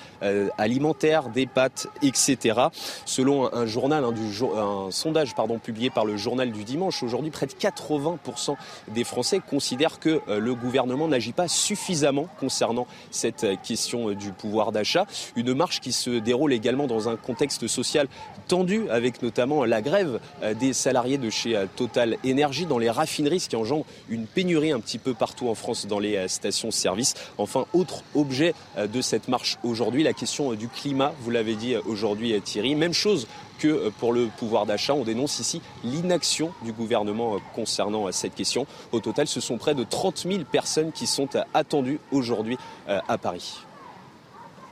[0.59, 2.61] alimentaire, des pâtes, etc.
[3.05, 8.57] Selon un, journal, un sondage publié par le journal du dimanche, aujourd'hui, près de 80%
[8.89, 15.07] des Français considèrent que le gouvernement n'agit pas suffisamment concernant cette question du pouvoir d'achat.
[15.37, 18.09] Une marche qui se déroule également dans un contexte social
[18.49, 20.21] tendu, avec notamment la grève
[20.59, 24.99] des salariés de chez Total Énergie dans les ce qui engendre une pénurie un petit
[24.99, 27.15] peu partout en France dans les euh, stations-service.
[27.37, 31.55] Enfin, autre objet euh, de cette marche aujourd'hui, la question euh, du climat, vous l'avez
[31.55, 32.75] dit aujourd'hui Thierry.
[32.75, 33.27] Même chose
[33.59, 34.95] que pour le pouvoir d'achat.
[34.95, 38.67] On dénonce ici l'inaction du gouvernement concernant cette question.
[38.93, 42.57] Au total, ce sont près de 30 000 personnes qui sont attendues aujourd'hui
[42.87, 43.57] à Paris.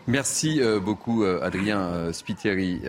[0.06, 2.80] Merci beaucoup, Adrien Spiteri.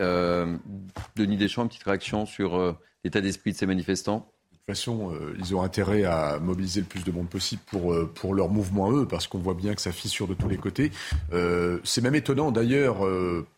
[1.15, 4.32] Denis Deschamps, une petite réaction sur l'état d'esprit de ces manifestants?
[4.67, 8.12] Toute façon, euh, ils ont intérêt à mobiliser le plus de monde possible pour, euh,
[8.13, 10.91] pour leur mouvement eux, parce qu'on voit bien que ça fissure de tous les côtés.
[11.32, 12.97] Euh, c'est même étonnant d'ailleurs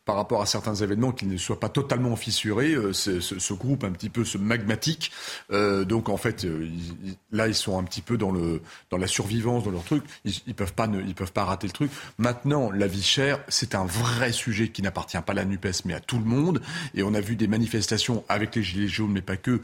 [0.06, 4.10] par rapport à certains événements qui ne soient pas totalement fissurés, ce, groupe un petit
[4.10, 5.12] peu ce magmatique.
[5.50, 6.45] Donc en fait,
[7.32, 10.04] là ils sont un petit peu dans le dans la survivance, dans leur truc.
[10.26, 11.91] Ils, peuvent ne, ils peuvent pas rater le truc.
[12.17, 15.93] Maintenant, la vie chère, c'est un vrai sujet qui n'appartient pas à la Nupes, mais
[15.93, 16.62] à tout le monde.
[16.95, 19.62] Et on a vu des manifestations avec les gilets jaunes, mais pas que,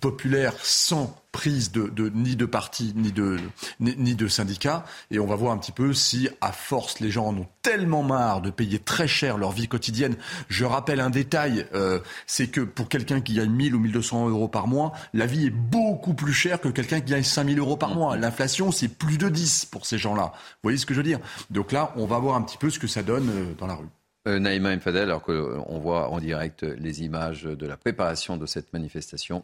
[0.00, 0.54] populaires,
[0.86, 3.38] sans prise de, ni de parti ni de
[3.80, 7.28] ni, de syndicats et on va voir un petit peu si à force les gens
[7.28, 10.14] en ont tellement marre de payer très cher leur vie quotidienne.
[10.48, 14.46] Je rappelle un détail, euh, c'est que pour quelqu'un qui gagne 1000 ou 1200 euros
[14.46, 17.94] par mois, la vie est beaucoup plus chère que quelqu'un qui gagne 5000 euros par
[17.94, 18.18] mois.
[18.18, 20.32] L'inflation c'est plus de 10 pour ces gens-là.
[20.34, 21.20] Vous voyez ce que je veux dire?
[21.50, 23.76] Donc là, on va voir un petit peu ce que ça donne euh, dans la
[23.76, 23.88] rue.
[24.28, 28.72] Euh, Naïma Mfadel, alors qu'on voit en direct les images de la préparation de cette
[28.74, 29.42] manifestation.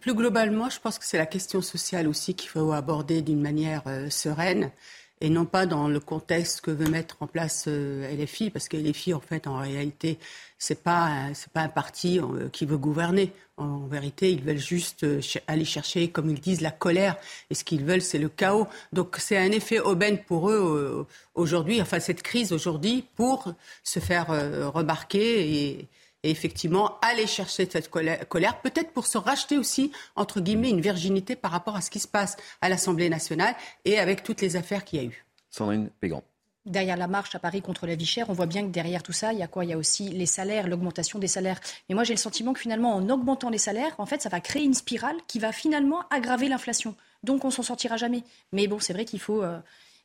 [0.00, 3.82] Plus globalement, je pense que c'est la question sociale aussi qu'il faut aborder d'une manière
[3.86, 4.72] euh, sereine
[5.20, 8.76] et non pas dans le contexte que veut mettre en place euh, LFI, parce que
[8.76, 10.18] LFI, en fait, en réalité,
[10.58, 13.32] c'est pas c'est pas un parti euh, qui veut gouverner.
[13.56, 15.06] En, vérité, ils veulent juste
[15.46, 17.16] aller chercher, comme ils disent, la colère.
[17.50, 18.66] Et ce qu'ils veulent, c'est le chaos.
[18.92, 24.28] Donc, c'est un effet aubaine pour eux aujourd'hui, enfin cette crise aujourd'hui, pour se faire
[24.72, 25.88] remarquer et
[26.22, 31.36] et effectivement aller chercher cette colère, peut-être pour se racheter aussi, entre guillemets, une virginité
[31.36, 33.54] par rapport à ce qui se passe à l'Assemblée nationale
[33.84, 35.24] et avec toutes les affaires qu'il y a eu.
[35.50, 36.22] Sandrine Pégan
[36.68, 39.12] derrière la marche à Paris contre la vie chère, on voit bien que derrière tout
[39.12, 39.64] ça, il y a quoi?
[39.64, 41.60] Il y a aussi les salaires, l'augmentation des salaires.
[41.88, 44.40] Mais moi, j'ai le sentiment que finalement, en augmentant les salaires, en fait, ça va
[44.40, 46.94] créer une spirale qui va finalement aggraver l'inflation.
[47.22, 48.22] Donc, on s'en sortira jamais.
[48.52, 49.58] Mais bon, c'est vrai qu'il faut, euh,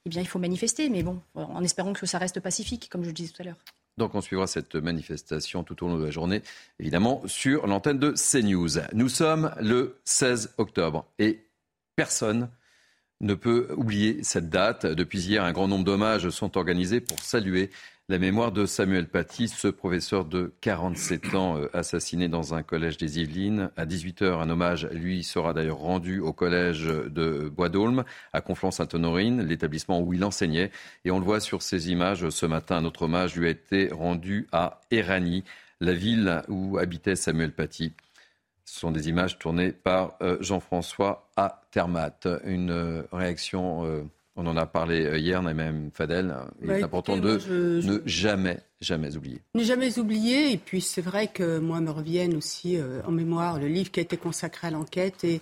[0.06, 3.08] eh bien, il faut manifester, mais bon, en espérant que ça reste pacifique, comme je
[3.08, 3.58] le disais tout à l'heure.
[3.97, 6.41] Donc on suivra cette manifestation tout au long de la journée,
[6.79, 8.79] évidemment, sur l'antenne de CNews.
[8.93, 11.45] Nous sommes le 16 octobre et
[11.95, 12.49] personne
[13.21, 14.86] ne peut oublier cette date.
[14.86, 17.69] Depuis hier, un grand nombre d'hommages sont organisés pour saluer
[18.10, 22.98] la mémoire de Samuel Paty, ce professeur de 47 ans euh, assassiné dans un collège
[22.98, 23.72] des Yvelines.
[23.78, 29.44] À 18h, un hommage lui sera d'ailleurs rendu au collège de Bois d'Aulne, à Conflans-Sainte-Honorine,
[29.44, 30.70] l'établissement où il enseignait.
[31.06, 33.88] Et on le voit sur ces images ce matin, un autre hommage lui a été
[33.88, 35.46] rendu à Éragny,
[35.80, 37.94] la ville où habitait Samuel Paty.
[38.66, 42.28] Ce sont des images tournées par euh, Jean-François à Termat.
[42.44, 46.36] Une euh, réaction on en a parlé euh, hier, même Fadel.
[46.62, 47.39] Il est bah, important de
[47.86, 49.41] ne jamais, jamais oublier.
[49.54, 50.52] Ne jamais oublier.
[50.52, 54.00] Et puis c'est vrai que moi me reviennent aussi euh, en mémoire le livre qui
[54.00, 55.24] a été consacré à l'enquête.
[55.24, 55.41] Et,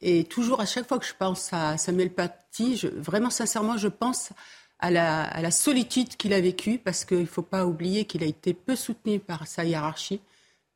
[0.00, 3.88] et, toujours à chaque fois que je pense à Samuel Paty, je, vraiment sincèrement, je
[3.88, 4.32] pense
[4.78, 8.22] à la, à la solitude qu'il a vécue parce qu'il ne faut pas oublier qu'il
[8.22, 10.20] a été peu soutenu par sa hiérarchie,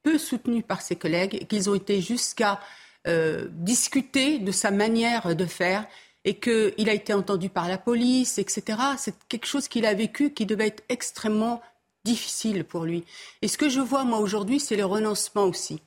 [0.03, 2.59] peu soutenu par ses collègues, et qu'ils ont été jusqu'à
[3.07, 5.87] euh, discuter de sa manière de faire
[6.25, 8.79] et qu'il a été entendu par la police, etc.
[8.99, 11.63] C'est quelque chose qu'il a vécu qui devait être extrêmement
[12.05, 13.05] difficile pour lui.
[13.43, 15.81] Et ce que je vois, moi, aujourd'hui, c'est le renoncement aussi.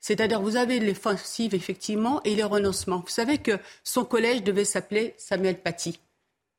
[0.00, 3.00] C'est-à-dire, vous avez l'offensive, effectivement, et les renoncements.
[3.00, 5.92] Vous savez que son collège devait s'appeler Samuel Paty,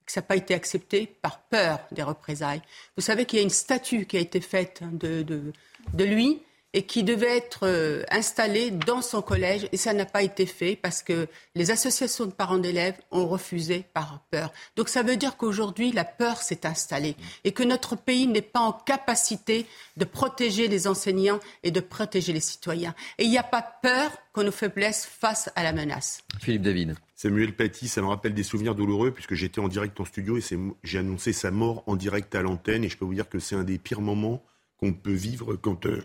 [0.05, 2.61] que ça n'a pas été accepté par peur des représailles.
[2.95, 5.53] Vous savez qu'il y a une statue qui a été faite de, de,
[5.93, 10.23] de lui, et qui devait être euh, installé dans son collège et ça n'a pas
[10.23, 14.53] été fait parce que les associations de parents d'élèves ont refusé par peur.
[14.75, 18.61] Donc ça veut dire qu'aujourd'hui la peur s'est installée et que notre pays n'est pas
[18.61, 19.65] en capacité
[19.97, 22.95] de protéger les enseignants et de protéger les citoyens.
[23.17, 26.23] Et il n'y a pas peur qu'on nous faiblesse face à la menace.
[26.39, 26.95] Philippe David.
[27.15, 30.41] Samuel Paty, ça me rappelle des souvenirs douloureux puisque j'étais en direct en studio et
[30.83, 33.55] j'ai annoncé sa mort en direct à l'antenne et je peux vous dire que c'est
[33.55, 34.41] un des pires moments
[34.79, 36.03] qu'on peut vivre quand euh,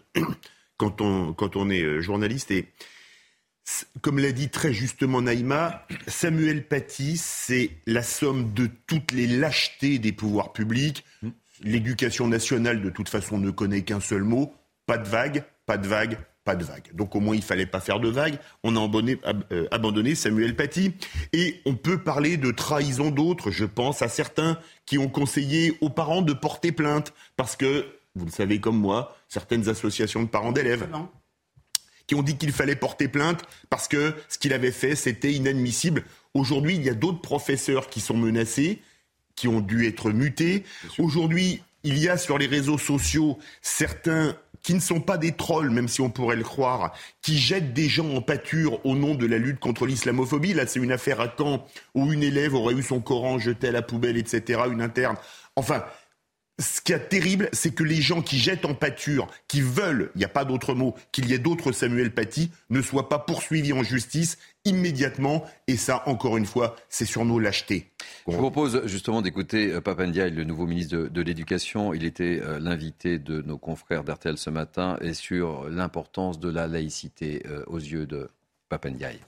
[0.77, 2.51] quand on, quand on est euh, journaliste.
[2.51, 2.67] Et
[4.01, 9.99] comme l'a dit très justement Naïma, Samuel Paty, c'est la somme de toutes les lâchetés
[9.99, 11.05] des pouvoirs publics.
[11.63, 14.55] L'éducation nationale, de toute façon, ne connaît qu'un seul mot
[14.87, 16.95] pas de vague, pas de vague, pas de vague.
[16.95, 18.39] Donc au moins, il fallait pas faire de vague.
[18.63, 18.89] On a
[19.53, 20.95] euh, abandonné Samuel Paty.
[21.33, 23.51] Et on peut parler de trahison d'autres.
[23.51, 28.25] Je pense à certains qui ont conseillé aux parents de porter plainte parce que vous
[28.25, 30.89] le savez comme moi, certaines associations de parents d'élèves
[32.07, 36.05] qui ont dit qu'il fallait porter plainte parce que ce qu'il avait fait, c'était inadmissible.
[36.35, 38.81] Aujourd'hui, il y a d'autres professeurs qui sont menacés,
[39.35, 40.65] qui ont dû être mutés.
[40.99, 45.71] Aujourd'hui, il y a sur les réseaux sociaux certains qui ne sont pas des trolls,
[45.71, 49.25] même si on pourrait le croire, qui jettent des gens en pâture au nom de
[49.25, 50.55] la lutte contre l'islamophobie.
[50.55, 53.73] Là, c'est une affaire à Caen où une élève aurait eu son Coran jeté à
[53.73, 55.17] la poubelle, etc., une interne.
[55.55, 55.85] Enfin,
[56.59, 60.19] ce qui est terrible, c'est que les gens qui jettent en pâture, qui veulent, il
[60.19, 63.75] n'y a pas d'autre mot, qu'il y ait d'autres Samuel Paty, ne soient pas poursuivis
[63.75, 65.45] en justice immédiatement.
[65.67, 67.91] Et ça, encore une fois, c'est sur nos lâchetés.
[68.27, 71.93] Je vous propose justement d'écouter euh, Papandia, le nouveau ministre de, l'Éducation.
[71.93, 76.67] Il était euh, l'invité de nos confrères d'RTL ce matin et sur l'importance de la
[76.67, 78.31] laïcité euh, aux yeux de
[78.69, 79.21] Papandiaï.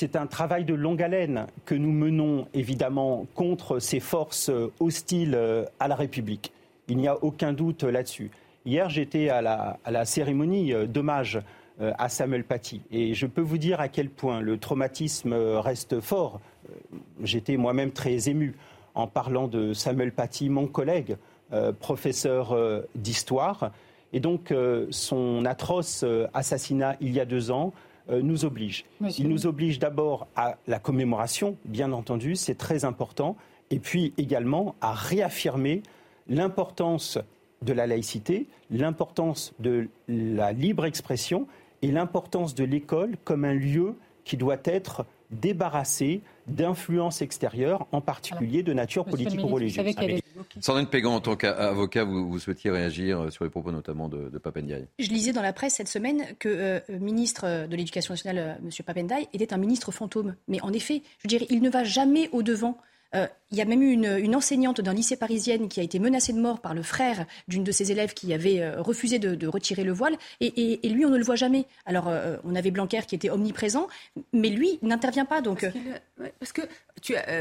[0.00, 5.36] C'est un travail de longue haleine que nous menons évidemment contre ces forces hostiles
[5.80, 6.52] à la République.
[6.86, 8.30] Il n'y a aucun doute là-dessus.
[8.64, 11.40] Hier, j'étais à la, cérémonie d'hommage
[11.80, 15.98] euh, à Samuel Paty et je peux vous dire à quel point le traumatisme reste
[15.98, 16.40] fort.
[16.70, 18.54] Euh, j'étais moi-même très ému
[18.94, 21.16] en parlant de Samuel Paty, mon collègue,
[21.52, 22.56] euh, professeur
[22.94, 23.72] d'histoire.
[24.12, 24.54] Et donc,
[24.90, 28.84] son atroce assassinat il y a deux ans euh, nous oblige.
[29.18, 33.36] Il nous oblige d'abord à la commémoration, bien entendu, c'est très important,
[33.70, 35.82] et puis également à réaffirmer
[36.28, 37.18] l'importance
[37.62, 41.46] de la laïcité, l'importance de la libre expression
[41.82, 43.94] et l'importance de l'école comme un lieu
[44.24, 49.94] qui doit être débarrassé d'influences extérieures, en particulier de nature politique ou religieuse.
[50.60, 54.40] Sandrine Pégan, en tant qu'avocat, vous, souhaitiez réagir sur les propos notamment de, de.
[54.98, 58.66] Je lisais dans la presse cette semaine que euh, le ministre de l'Éducation nationale, euh,
[58.66, 58.70] M.
[58.84, 60.36] Papendiaï, était un ministre fantôme.
[60.48, 62.78] Mais en effet, je dirais, il ne va jamais au-devant
[63.14, 66.34] euh, il y a même eu une, enseignante d'un lycée parisienne qui a été menacée
[66.34, 69.84] de mort par le frère d'une de ses élèves qui avait euh, refusé de, retirer
[69.84, 70.18] le voile.
[70.40, 71.64] Et, lui, on ne le voit jamais.
[71.86, 73.88] Alors, euh, on avait Blanquer qui était omniprésent,
[74.34, 75.40] mais lui n'intervient pas.
[75.40, 75.66] Donc,
[76.38, 76.60] parce, que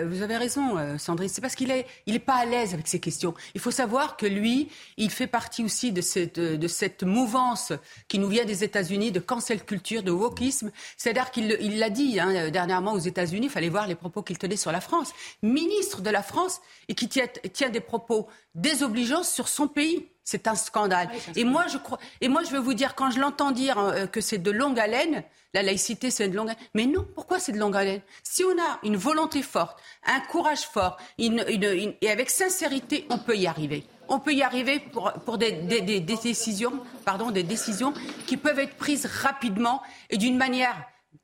[0.05, 1.27] vous avez raison, Sandrine.
[1.27, 3.33] C'est parce qu'il est, il est pas à l'aise avec ces questions.
[3.53, 7.73] Il faut savoir que lui, il fait partie aussi de cette, de cette mouvance
[8.07, 10.71] qui nous vient des États-Unis de cancel culture, de wokisme.
[10.95, 13.47] C'est-à-dire qu'il l'a dit hein, dernièrement aux États-Unis.
[13.47, 15.11] Il fallait voir les propos qu'il tenait sur la France.
[15.57, 20.07] Ministre de la France et qui tient, des propos désobligeants sur son pays.
[20.23, 21.09] C'est un scandale.
[21.35, 24.05] et, moi, je crois, et moi, je veux vous dire, quand je l'entends dire euh,
[24.05, 25.23] que c'est de longue haleine,
[25.55, 26.63] la laïcité, c'est de longue haleine.
[26.75, 28.01] Mais non, pourquoi c'est de longue haleine?
[28.21, 33.47] Si on a une volonté forte, un courage fort, et avec sincérité, on peut y
[33.47, 33.83] arriver.
[34.09, 37.93] On peut y arriver pour, pour des, des, décisions, pardon, des décisions
[38.27, 40.75] qui peuvent être prises rapidement et d'une manière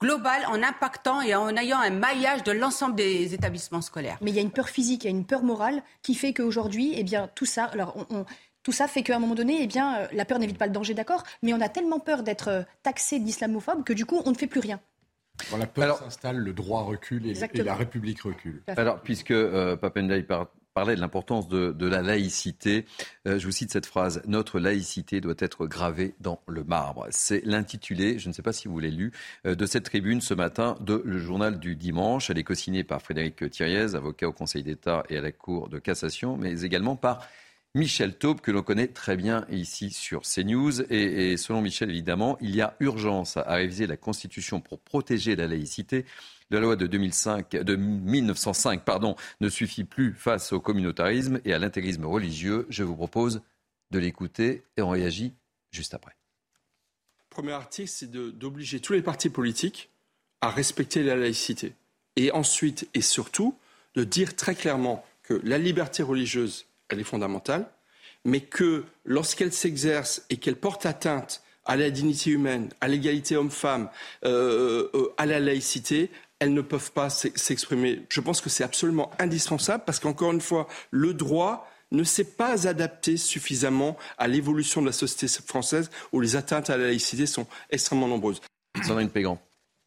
[0.04, 4.18] global en impactant et en ayant un maillage de l'ensemble des établissements scolaires.
[4.22, 6.34] Mais il y a une peur physique, il y a une peur morale qui fait
[6.34, 7.96] qu'aujourd'hui, eh bien, tout ça, alors
[8.63, 10.74] tout ça fait qu'à un moment donné, eh bien, euh, la peur n'évite pas le
[10.74, 14.32] danger, d'accord, mais on a tellement peur d'être euh, taxé d'islamophobe que du coup, on
[14.32, 14.80] ne fait plus rien.
[15.50, 18.62] Quand la peur s'installe, le droit recule et, la République recule.
[18.68, 20.24] Alors, puisque euh, Papendaï
[20.73, 22.86] parlait de l'importance de, la laïcité.
[23.27, 27.07] Euh, je vous cite cette phrase Notre laïcité doit être gravée dans le marbre.
[27.12, 29.12] C'est l'intitulé, je ne sais pas si vous l'avez lu,
[29.45, 32.29] euh, de cette tribune ce matin de Le Journal du Dimanche.
[32.29, 35.79] Elle est co-signée par Frédéric Thiriez, avocat au Conseil d'État et à la Cour de
[35.79, 37.27] cassation, mais également par
[37.75, 40.81] Michel Taube, que l'on connaît très bien ici sur CNews.
[40.91, 45.36] Et, et selon Michel, évidemment, il y a urgence à réviser la Constitution pour protéger
[45.36, 46.05] la laïcité.
[46.51, 51.57] La loi de, 2005, de 1905 pardon, ne suffit plus face au communautarisme et à
[51.57, 52.67] l'intégrisme religieux.
[52.69, 53.41] Je vous propose
[53.89, 55.33] de l'écouter et on réagit
[55.71, 56.15] juste après.
[57.31, 59.89] Le premier article, c'est d'obliger tous les partis politiques
[60.41, 61.73] à respecter la laïcité.
[62.17, 63.57] Et ensuite et surtout,
[63.95, 67.67] de dire très clairement que la liberté religieuse, elle est fondamentale,
[68.25, 73.89] mais que lorsqu'elle s'exerce et qu'elle porte atteinte à la dignité humaine, à l'égalité homme-femme,
[74.25, 78.01] euh, euh, à la laïcité, elles ne peuvent pas s'exprimer.
[78.10, 82.67] Je pense que c'est absolument indispensable parce qu'encore une fois, le droit ne s'est pas
[82.67, 87.47] adapté suffisamment à l'évolution de la société française où les atteintes à la laïcité sont
[87.69, 88.41] extrêmement nombreuses.
[89.13, 89.39] Pégan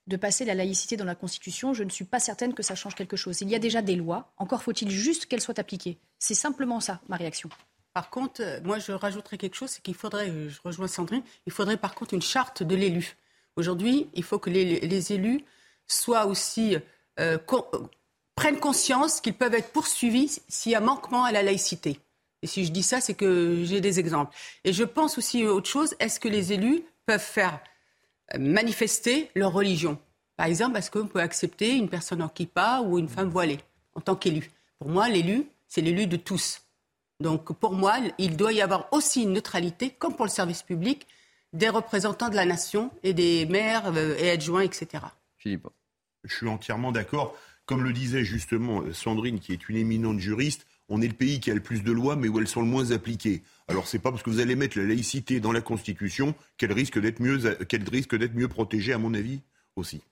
[0.07, 2.95] de passer la laïcité dans la Constitution, je ne suis pas certaine que ça change
[2.95, 3.41] quelque chose.
[3.41, 5.99] Il y a déjà des lois, encore faut-il juste qu'elles soient appliquées.
[6.19, 7.49] C'est simplement ça, ma réaction.
[7.93, 11.23] Par contre, euh, moi, je rajouterais quelque chose, c'est qu'il faudrait, euh, je rejoins Sandrine,
[11.47, 13.17] il faudrait par contre une charte de l'élu.
[13.57, 15.45] Aujourd'hui, il faut que les, élus
[15.87, 16.77] soient aussi
[17.19, 17.39] euh,
[18.35, 21.99] prennent conscience qu'ils peuvent être poursuivis s'il y a manquement à la laïcité.
[22.43, 24.37] Et si je dis ça, c'est que j'ai des exemples.
[24.65, 27.61] Et je pense aussi autre chose, est-ce que les élus peuvent faire
[28.39, 29.99] manifester leur religion
[30.37, 33.59] Par exemple, est-ce qu'on peut accepter une personne en kippa ou une femme voilée
[33.95, 34.51] en tant qu'élu?
[34.79, 36.63] Pour moi, l'élu, c'est l'élu de tous.
[37.21, 41.07] Donc pour moi, il doit y avoir aussi une neutralité, comme pour le service public,
[41.53, 45.05] des représentants de la nation et des maires euh, et adjoints, etc.
[45.39, 45.69] Philippe.
[46.25, 47.35] Je suis entièrement d'accord.
[47.65, 51.51] Comme le disait justement Sandrine, qui est une éminente juriste, on est le pays qui
[51.51, 53.43] a le plus de lois, mais où elles sont le moins appliquées.
[53.69, 57.01] Alors c'est pas parce que vous allez mettre la laïcité dans la Constitution qu'elle risque
[57.01, 59.41] d'être mieux, qu'elle risque d'être mieux protégée, à mon avis,
[59.77, 60.03] aussi.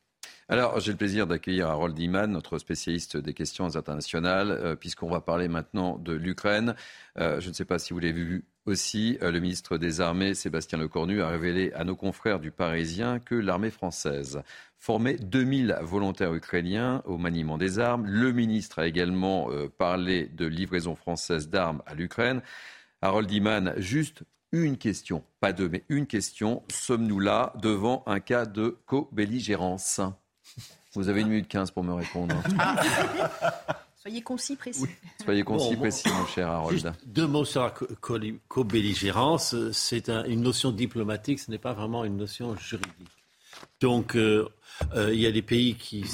[0.49, 5.21] Alors, j'ai le plaisir d'accueillir Harold Iman, notre spécialiste des questions internationales, euh, puisqu'on va
[5.21, 6.75] parler maintenant de l'Ukraine.
[7.19, 10.35] Euh, je ne sais pas si vous l'avez vu aussi, euh, le ministre des Armées,
[10.35, 14.43] Sébastien Lecornu, a révélé à nos confrères du Parisien que l'armée française
[14.79, 18.07] formait 2000 volontaires ukrainiens au maniement des armes.
[18.07, 19.49] Le ministre a également
[19.79, 22.43] parlé de livraison française d'armes à l'Ukraine.
[23.01, 26.63] Harold Iman, juste une question, pas deux, mais une question.
[26.71, 30.01] Sommes-nous là devant un cas de co-belligérance?
[30.95, 32.37] Vous avez une minute quinze pour me répondre.
[34.05, 34.85] Soyez concis, précis.
[35.25, 36.93] Soyez concis, précis, mon cher Harold.
[37.07, 37.73] deux mots sur la
[38.49, 39.57] co-belligérance.
[39.73, 43.09] C'est une notion diplomatique, ce n'est pas vraiment une notion juridique.
[43.81, 44.47] Donc, euh,
[44.95, 46.05] euh, il y a des pays qui,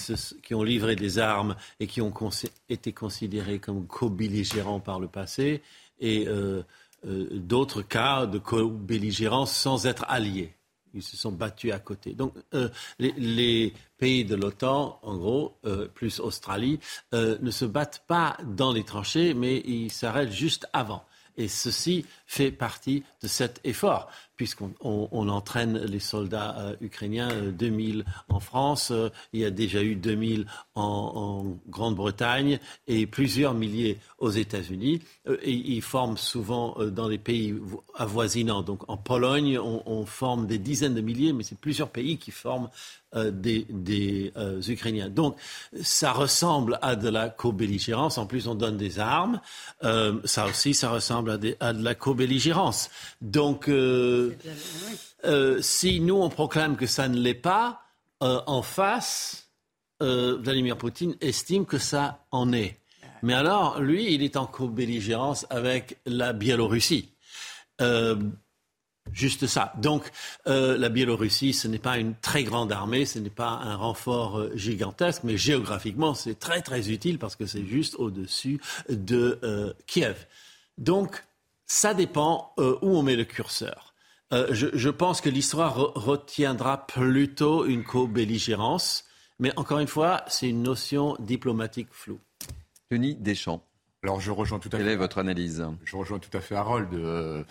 [0.44, 2.12] qui, ont livré des armes et qui ont
[2.68, 5.60] été considérés comme co-belligérants par le passé,
[5.98, 6.62] et euh,
[7.02, 10.54] d'autres cas de co-belligérance sans être alliés.
[10.94, 12.14] Ils se sont battus à côté.
[12.14, 12.34] Donc,
[12.98, 16.80] les, les, pays de l'OTAN, en gros, euh, plus Australie,
[17.12, 21.04] euh, ne se battent pas dans les tranchées, mais ils s'arrêtent juste avant.
[21.36, 24.10] Et ceci fait partie de cet effort
[24.40, 29.50] puisqu'on on, entraîne les soldats euh, ukrainiens, 2000 euh, en France, euh, il y a
[29.50, 35.02] déjà eu 2000 en, Grande-Bretagne et plusieurs milliers aux États-Unis.
[35.44, 37.54] ils forment souvent dans les pays
[37.94, 38.62] avoisinants.
[38.62, 42.70] Donc en Pologne, on, forme des dizaines de milliers, mais c'est plusieurs pays qui forment
[43.14, 44.32] des,
[44.68, 45.10] Ukrainiens.
[45.10, 45.36] Donc
[45.82, 48.18] ça ressemble à de la co-belligérance.
[48.18, 49.40] En plus, on donne des armes.
[50.24, 52.90] ça aussi, ça ressemble à, à de la co-belligérance.
[53.20, 53.68] Donc
[55.24, 57.82] euh, si nous, on proclame que ça ne l'est pas,
[58.22, 59.48] euh, en face,
[60.02, 62.78] euh, Vladimir Poutine estime que ça en est.
[63.22, 67.10] Mais alors, lui, il est en co-belligérance avec la Biélorussie.
[69.12, 69.72] Juste ça.
[69.78, 70.10] Donc,
[70.46, 75.22] la Biélorussie, ce n'est pas une très grande armée, ce n'est pas un renfort gigantesque,
[75.24, 78.58] mais géographiquement, c'est très très utile parce que c'est juste au-dessus
[78.88, 80.26] de Kiev.
[80.78, 81.22] Donc,
[81.66, 83.89] ça dépend où on met le curseur.
[84.32, 89.04] Euh, je, pense que l'histoire retiendra plutôt une co-belligérance,
[89.40, 92.20] mais encore une fois, c'est une notion diplomatique floue.
[92.90, 93.64] Denis Deschamps.
[94.02, 94.92] Alors je rejoins tout à Quelle fait.
[94.92, 95.66] est votre analyse?
[95.84, 96.94] Je rejoins tout à fait Harold.
[96.94, 97.44] Euh,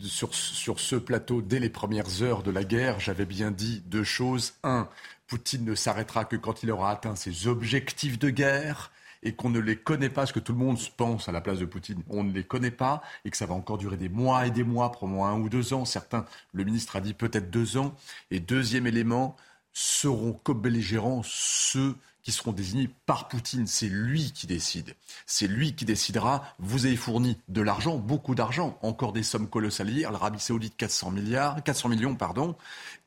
[0.00, 4.02] sur, sur ce plateau, dès les premières heures de la guerre, j'avais bien dit deux
[4.02, 4.54] choses.
[4.64, 4.88] Un,
[5.28, 8.90] Poutine ne s'arrêtera que quand il aura atteint ses objectifs de guerre
[9.22, 11.58] et qu'on ne les connaît pas, ce que tout le monde pense à la place
[11.58, 14.46] de Poutine, on ne les connaît pas et que ça va encore durer des mois
[14.46, 15.84] et des mois, probablement un ou deux ans.
[15.84, 17.94] Certains, le ministre a dit peut-être deux ans.
[18.30, 19.36] Et deuxième élément,
[19.72, 23.66] seront comme belligérants ceux qui seront désignés par Poutine.
[23.66, 24.94] C'est lui qui décide.
[25.26, 26.44] C'est lui qui décidera.
[26.58, 30.12] Vous avez fourni de l'argent, beaucoup d'argent, encore des sommes colossales hier.
[30.12, 32.56] L'Arabie Saoudite 400 milliards, 400 millions, pardon,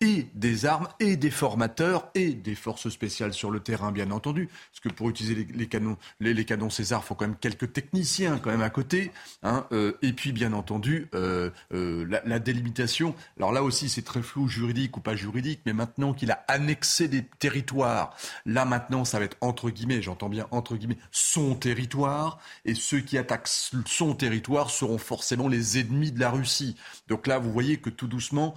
[0.02, 4.50] et des armes et des formateurs et des forces spéciales sur le terrain, bien entendu.
[4.72, 8.38] Parce que pour utiliser les, canons, les, canons César, il faut quand même quelques techniciens
[8.38, 9.12] quand même à côté.
[9.44, 13.16] Hein, euh, et puis, bien entendu, euh, euh, la, la, délimitation.
[13.38, 17.08] Alors là aussi, c'est très flou, juridique ou pas juridique, mais maintenant qu'il a annexé
[17.08, 22.40] des territoires, là maintenant ça va être entre guillemets, j'entends bien entre guillemets, son territoire,
[22.66, 26.76] et ceux qui attaquent son territoire seront forcément les ennemis de la Russie.
[27.08, 28.56] Donc là, vous voyez que tout doucement,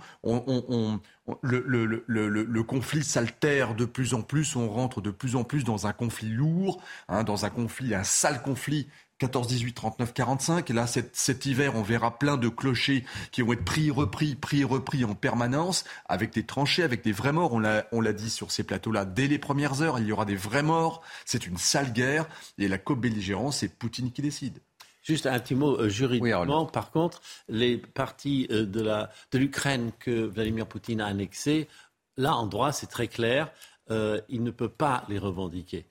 [1.43, 5.93] le, conflit s'altère de plus en plus, on rentre de plus en plus dans un
[5.93, 8.89] conflit lourd, hein, dans un conflit, un sale conflit
[9.19, 10.71] 14, 18, 39, 45.
[10.71, 14.37] Et là, cet, cet hiver, on verra plein de clochers qui vont être pris, repris,
[14.37, 17.53] pris, repris en permanence, avec des tranchées, avec des vrais morts.
[17.53, 20.63] On l'a, dit sur ces plateaux-là, dès les premières heures, il y aura des vrais
[20.63, 21.03] morts.
[21.25, 22.29] C'est une sale guerre.
[22.59, 24.61] Et la co-belligérance, c'est Poutine qui décide.
[25.03, 26.67] Juste un petit mot euh, juridiquement.
[26.67, 31.69] Par contre, les parties euh, de l'Ukraine que Vladimir Poutine a annexées,
[32.17, 33.51] là, en droit, c'est très clair.
[33.91, 35.87] Euh, il ne peut pas les revendiquer.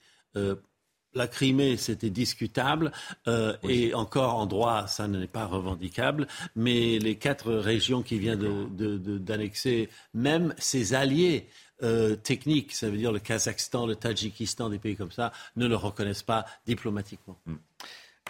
[1.14, 2.92] La Crimée, c'était discutable,
[3.26, 8.68] euh, et encore en droit, ça n'est pas revendicable, mais les quatre régions qui viennent
[8.70, 11.46] d'annexer, même ses alliés
[11.82, 15.76] euh, techniques, ça veut dire le Kazakhstan, le Tadjikistan, des pays comme ça, ne le
[15.76, 17.38] reconnaissent pas diplomatiquement.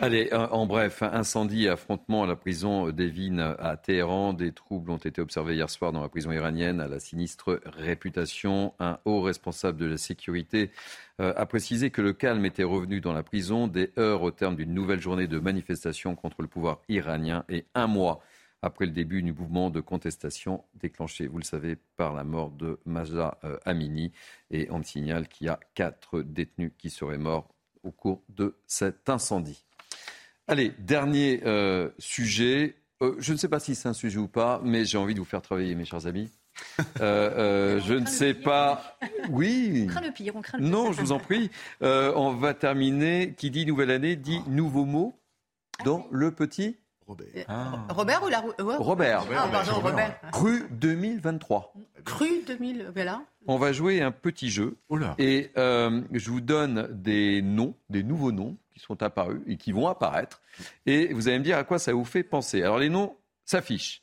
[0.01, 4.33] Allez, en bref, incendie et affrontement à la prison d'Evin à Téhéran.
[4.33, 8.75] Des troubles ont été observés hier soir dans la prison iranienne à la sinistre réputation.
[8.79, 10.71] Un haut responsable de la sécurité
[11.19, 14.73] a précisé que le calme était revenu dans la prison des heures au terme d'une
[14.73, 18.21] nouvelle journée de manifestation contre le pouvoir iranien et un mois
[18.63, 22.79] après le début du mouvement de contestation déclenché, vous le savez, par la mort de
[22.85, 24.13] Maja euh, Amini.
[24.51, 27.49] Et on signale qu'il y a quatre détenus qui seraient morts
[27.83, 29.65] au cours de cet incendie.
[30.49, 32.77] Allez, dernier euh, sujet.
[33.03, 35.21] Euh, je ne sais pas si c'est un sujet ou pas, mais j'ai envie de
[35.21, 36.31] vous faire travailler, mes chers amis.
[36.81, 38.99] Euh, euh, je ne sais pas.
[39.31, 39.83] Oui.
[39.85, 40.73] On craint le pire, on craint le pire.
[40.73, 41.51] Non, je vous en prie.
[41.83, 43.35] Euh, on va terminer.
[43.37, 45.15] Qui dit nouvelle année dit nouveau mot
[45.85, 46.77] dans le petit
[47.89, 48.77] Robert ou la Rou- ouais.
[48.77, 49.25] Robert.
[49.35, 50.21] Ah, pardon, Robert.
[50.31, 51.73] Cru 2023.
[52.05, 53.23] Cru 2000, voilà.
[53.47, 54.77] On va jouer un petit jeu.
[55.19, 59.73] Et euh, je vous donne des noms, des nouveaux noms qui sont apparus et qui
[59.73, 60.43] vont apparaître.
[60.85, 62.63] Et vous allez me dire à quoi ça vous fait penser.
[62.63, 64.03] Alors les noms s'affichent.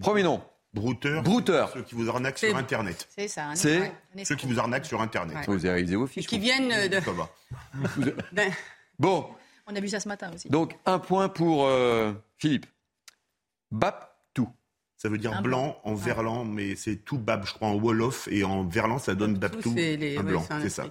[0.00, 0.40] Premier nom.
[0.74, 1.22] Brouteur.
[1.22, 1.70] Brouteur.
[1.74, 3.06] Ceux qui vous arnaquent sur Internet.
[3.14, 3.48] C'est ça.
[3.48, 5.36] un C'est- un Ceux qui vous arnaquent sur Internet.
[5.46, 6.26] Vous avez réalisé vos fiches.
[6.26, 7.00] Qui viennent de.
[7.00, 7.28] Ça va.
[8.32, 8.50] d'un-
[8.98, 9.28] Bon,
[9.66, 10.48] On a vu ça ce matin aussi.
[10.48, 12.66] donc un point pour euh, Philippe.
[13.70, 14.48] Bap tout.
[14.96, 18.28] Ça veut dire Un blanc en verlan, mais c'est tout bab, je crois, en Wolof.
[18.30, 20.46] Et en verlan, ça donne babtou, c'est les- un ouais, blanc.
[20.62, 20.86] c'est ça.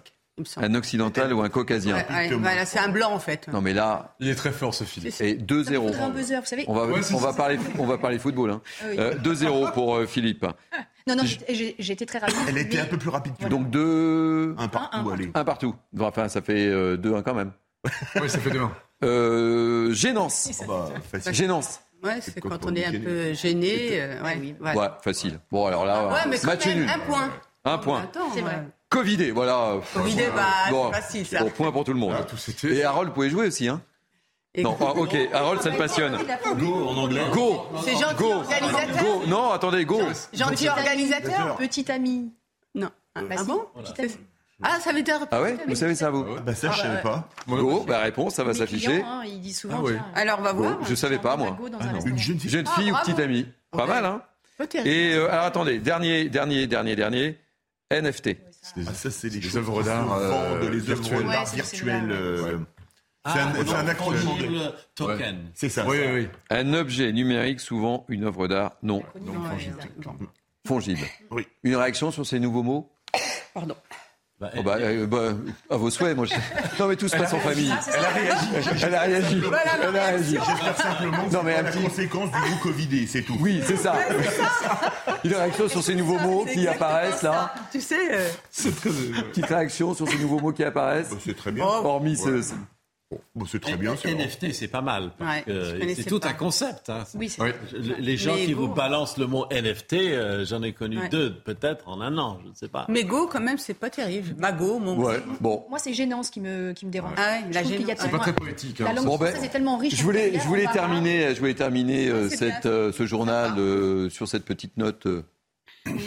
[0.58, 1.96] Un occidental ou un caucasien.
[1.98, 3.48] Ouais, ouais, voilà, c'est un blanc en fait.
[3.52, 5.14] Non mais là, Il est très fort, ce Philippe.
[5.22, 5.76] et 2-0.
[5.88, 6.66] faudrait un buzzer, vous savez.
[6.68, 8.52] On va, Ouais, on va parler, on va parler football.
[8.52, 8.62] Hein.
[8.82, 8.96] Ah oui.
[9.00, 10.46] Euh, 2-0 pour euh, Philippe.
[11.08, 12.36] Non, non, j'ai- été très rapide.
[12.48, 15.32] Elle était un peu plus rapide que Donc 2 un partout, Un, un allez.
[15.34, 15.76] un partout.
[16.00, 16.68] Enfin, ça fait
[16.98, 17.52] 2-1 quand même.
[18.22, 18.72] Oui, ça fait demain.
[19.04, 20.50] Euh, gênance.
[20.62, 21.34] Oh, bah, facile.
[21.34, 21.80] Gênance.
[22.04, 24.00] Ouais, c'est quand quand on est un peu gêné.
[24.00, 24.56] euh, ouais, oui.
[24.60, 24.80] voilà.
[24.80, 25.40] Ouais, facile.
[25.52, 26.90] Bon, alors là, Ouais, mais quand match même, nul.
[26.90, 27.30] un point.
[27.66, 28.02] Un point.
[28.02, 28.64] Attends, C'est vrai.
[28.92, 29.76] Covidé, voilà.
[29.94, 31.40] Covidé, bah, Bon, c'est facile ça.
[31.44, 32.14] Bon, point pour tout le monde.
[32.16, 32.68] Ah, tout.
[32.68, 33.82] Et Harold, vous pouvez jouer aussi, hein
[34.54, 35.16] Et- Non, ah, ok.
[35.34, 36.18] Harold, ça te passionne.
[36.58, 37.22] Go en anglais.
[37.32, 39.04] Go C'est gentil Go organisateur.
[39.04, 40.02] Go Non, attendez, go
[40.34, 41.56] Gentil organisateur.
[41.56, 42.34] Petit ami.
[42.76, 42.90] Non.
[43.16, 44.12] Ah, Bah ah bon petit ami.
[44.64, 45.20] Ah, ça veut dire.
[45.32, 47.30] Ah ouais Vous savez ça, vous Ah bah ça, je savais pas.
[47.48, 49.02] Go, bah réponse, ça va s'afficher.
[49.02, 49.84] hein, ils disent souvent.
[50.16, 50.78] Ah Alors, on va Go, voir.
[50.88, 51.58] je savais pas, moi.
[51.80, 51.86] Ah.
[52.06, 52.50] Une jeune fille.
[52.50, 54.22] Jeune Ah, fille ou petite amie Pas mal, hein.
[54.86, 57.38] Et euh, alors attendez, dernier, dernier, dernier, dernier.
[57.90, 58.38] NFT.
[58.88, 61.26] Ah, ça, c'est des Les œuvres d'art, euh, les virtuelles.
[61.26, 61.36] Ouais,
[62.12, 62.58] euh,
[63.24, 65.52] Ah, C'est un- un acronyme token.
[65.54, 65.86] C'est ça.
[65.88, 66.28] Oui, oui, oui.
[66.50, 69.04] Un objet numérique, souvent une œuvre d'art non
[70.68, 71.06] fongible.
[71.32, 71.48] Oui.
[71.64, 72.92] Une réaction sur ces nouveaux mots
[73.54, 73.76] Pardon.
[74.42, 75.34] Bah, Oh bah, euh, bah,
[75.70, 76.26] À vos souhaits, moi.
[76.26, 76.34] je-
[76.82, 77.72] Non mais tout se passe en famille.
[77.94, 78.48] Elle a réagi.
[78.84, 79.42] Elle a réagi.
[79.44, 80.38] Elle a réagi.
[80.46, 83.38] J'espère simplement que Non, c'est mais un la petit- conséquence du gros Covidé, c'est tout.
[83.40, 83.96] Oui, c'est ça.
[85.24, 87.54] Une réaction sur ces nouveaux mots qui apparaissent là.
[87.72, 88.14] Tu sais.
[88.14, 88.28] euh,
[89.30, 91.12] Petite réaction sur ces nouveaux mots qui apparaissent.
[91.12, 91.64] Bah, c'est très bien.
[91.64, 92.42] Hormis Ouais.
[92.42, 92.54] ce,
[93.36, 93.94] Bon, c'est très bien.
[93.96, 95.12] NFT, c'est pas mal.
[95.20, 95.44] Ouais,
[95.96, 96.30] c'est tout pas.
[96.30, 96.90] un concept.
[96.90, 97.04] hein.
[97.16, 97.50] Oui, c'est Oui.
[98.00, 98.68] Les gens Mais qui Go.
[98.68, 101.10] vous balancent le mot NFT, euh, j'en ai connu Ouais.
[101.10, 102.86] deux, peut-être en un an, je ne sais pas.
[102.90, 104.36] Mais Go, quand même, c'est pas terrible.
[104.38, 104.98] Mago, mon.
[104.98, 105.66] Ouais, bon.
[105.70, 107.14] Moi, c'est gênant ce qui me, qui me dérange.
[107.18, 107.90] Ah la gênance.
[107.98, 108.80] C'est pas très poétique.
[108.80, 108.94] La hein.
[108.94, 109.96] langue Bon, ben, française est tellement riche.
[109.96, 114.28] Je voulais, je voulais terminer, je voulais terminer euh, cette, euh, ce journal euh, sur
[114.28, 115.24] cette petite note euh,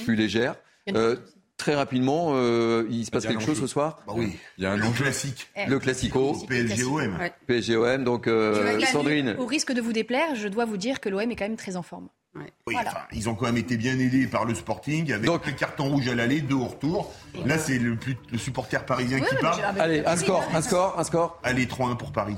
[0.04, 0.54] plus légère.
[0.94, 1.16] Euh.
[1.56, 4.36] Très rapidement, euh, il se passe quelque chose ce soir Bah oui.
[4.58, 5.04] Il y a un Le enjeu.
[5.04, 5.48] classique.
[5.68, 7.18] Le classico, PSGOM.
[7.46, 8.86] PSGOM, donc euh, Tu vas gagner.
[8.86, 9.36] Sandrine.
[9.38, 11.76] Au risque de vous déplaire, je dois vous dire que l'OM est quand même très
[11.76, 12.08] en forme.
[12.36, 12.90] Oui, Voilà.
[12.90, 15.88] enfin, ils ont quand même été bien aidés par le Sporting avec Donc- les cartons
[15.90, 17.12] rouges à l'aller, deux au retour.
[17.46, 19.60] Là, c'est le, plus, le supporter parisien Oui, qui part.
[19.62, 21.38] ah, Allez, un score, un score, un score.
[21.44, 22.34] Allez, 3-1 pour Paris.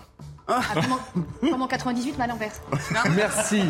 [0.49, 0.99] Ah, comment,
[1.41, 2.63] comment 98, mais à l'inverse.
[3.17, 3.63] Merci.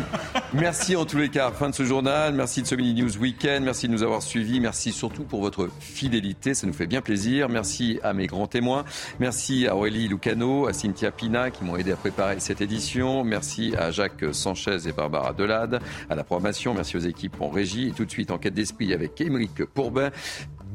[0.53, 1.49] Merci en tous les cas.
[1.51, 2.33] Fin de ce journal.
[2.33, 3.61] Merci de ce mini news week-end.
[3.63, 4.59] Merci de nous avoir suivis.
[4.59, 6.53] Merci surtout pour votre fidélité.
[6.53, 7.49] Ça nous fait bien plaisir.
[7.49, 8.85] Merci à mes grands témoins.
[9.19, 13.23] Merci à Aurélie Lucano, à Cynthia Pina qui m'ont aidé à préparer cette édition.
[13.23, 16.75] Merci à Jacques Sanchez et Barbara Delade à la programmation.
[16.75, 17.87] Merci aux équipes en régie.
[17.87, 20.11] Et tout de suite, en quête d'esprit avec Émeric Pourbin.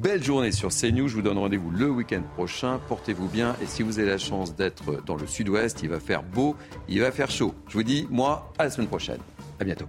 [0.03, 1.07] Belle journée sur CNews.
[1.07, 2.81] Je vous donne rendez-vous le week-end prochain.
[2.89, 3.55] Portez-vous bien.
[3.63, 6.57] Et si vous avez la chance d'être dans le sud-ouest, il va faire beau,
[6.89, 7.55] il va faire chaud.
[7.69, 9.21] Je vous dis, moi, à la semaine prochaine.
[9.61, 9.87] À bientôt.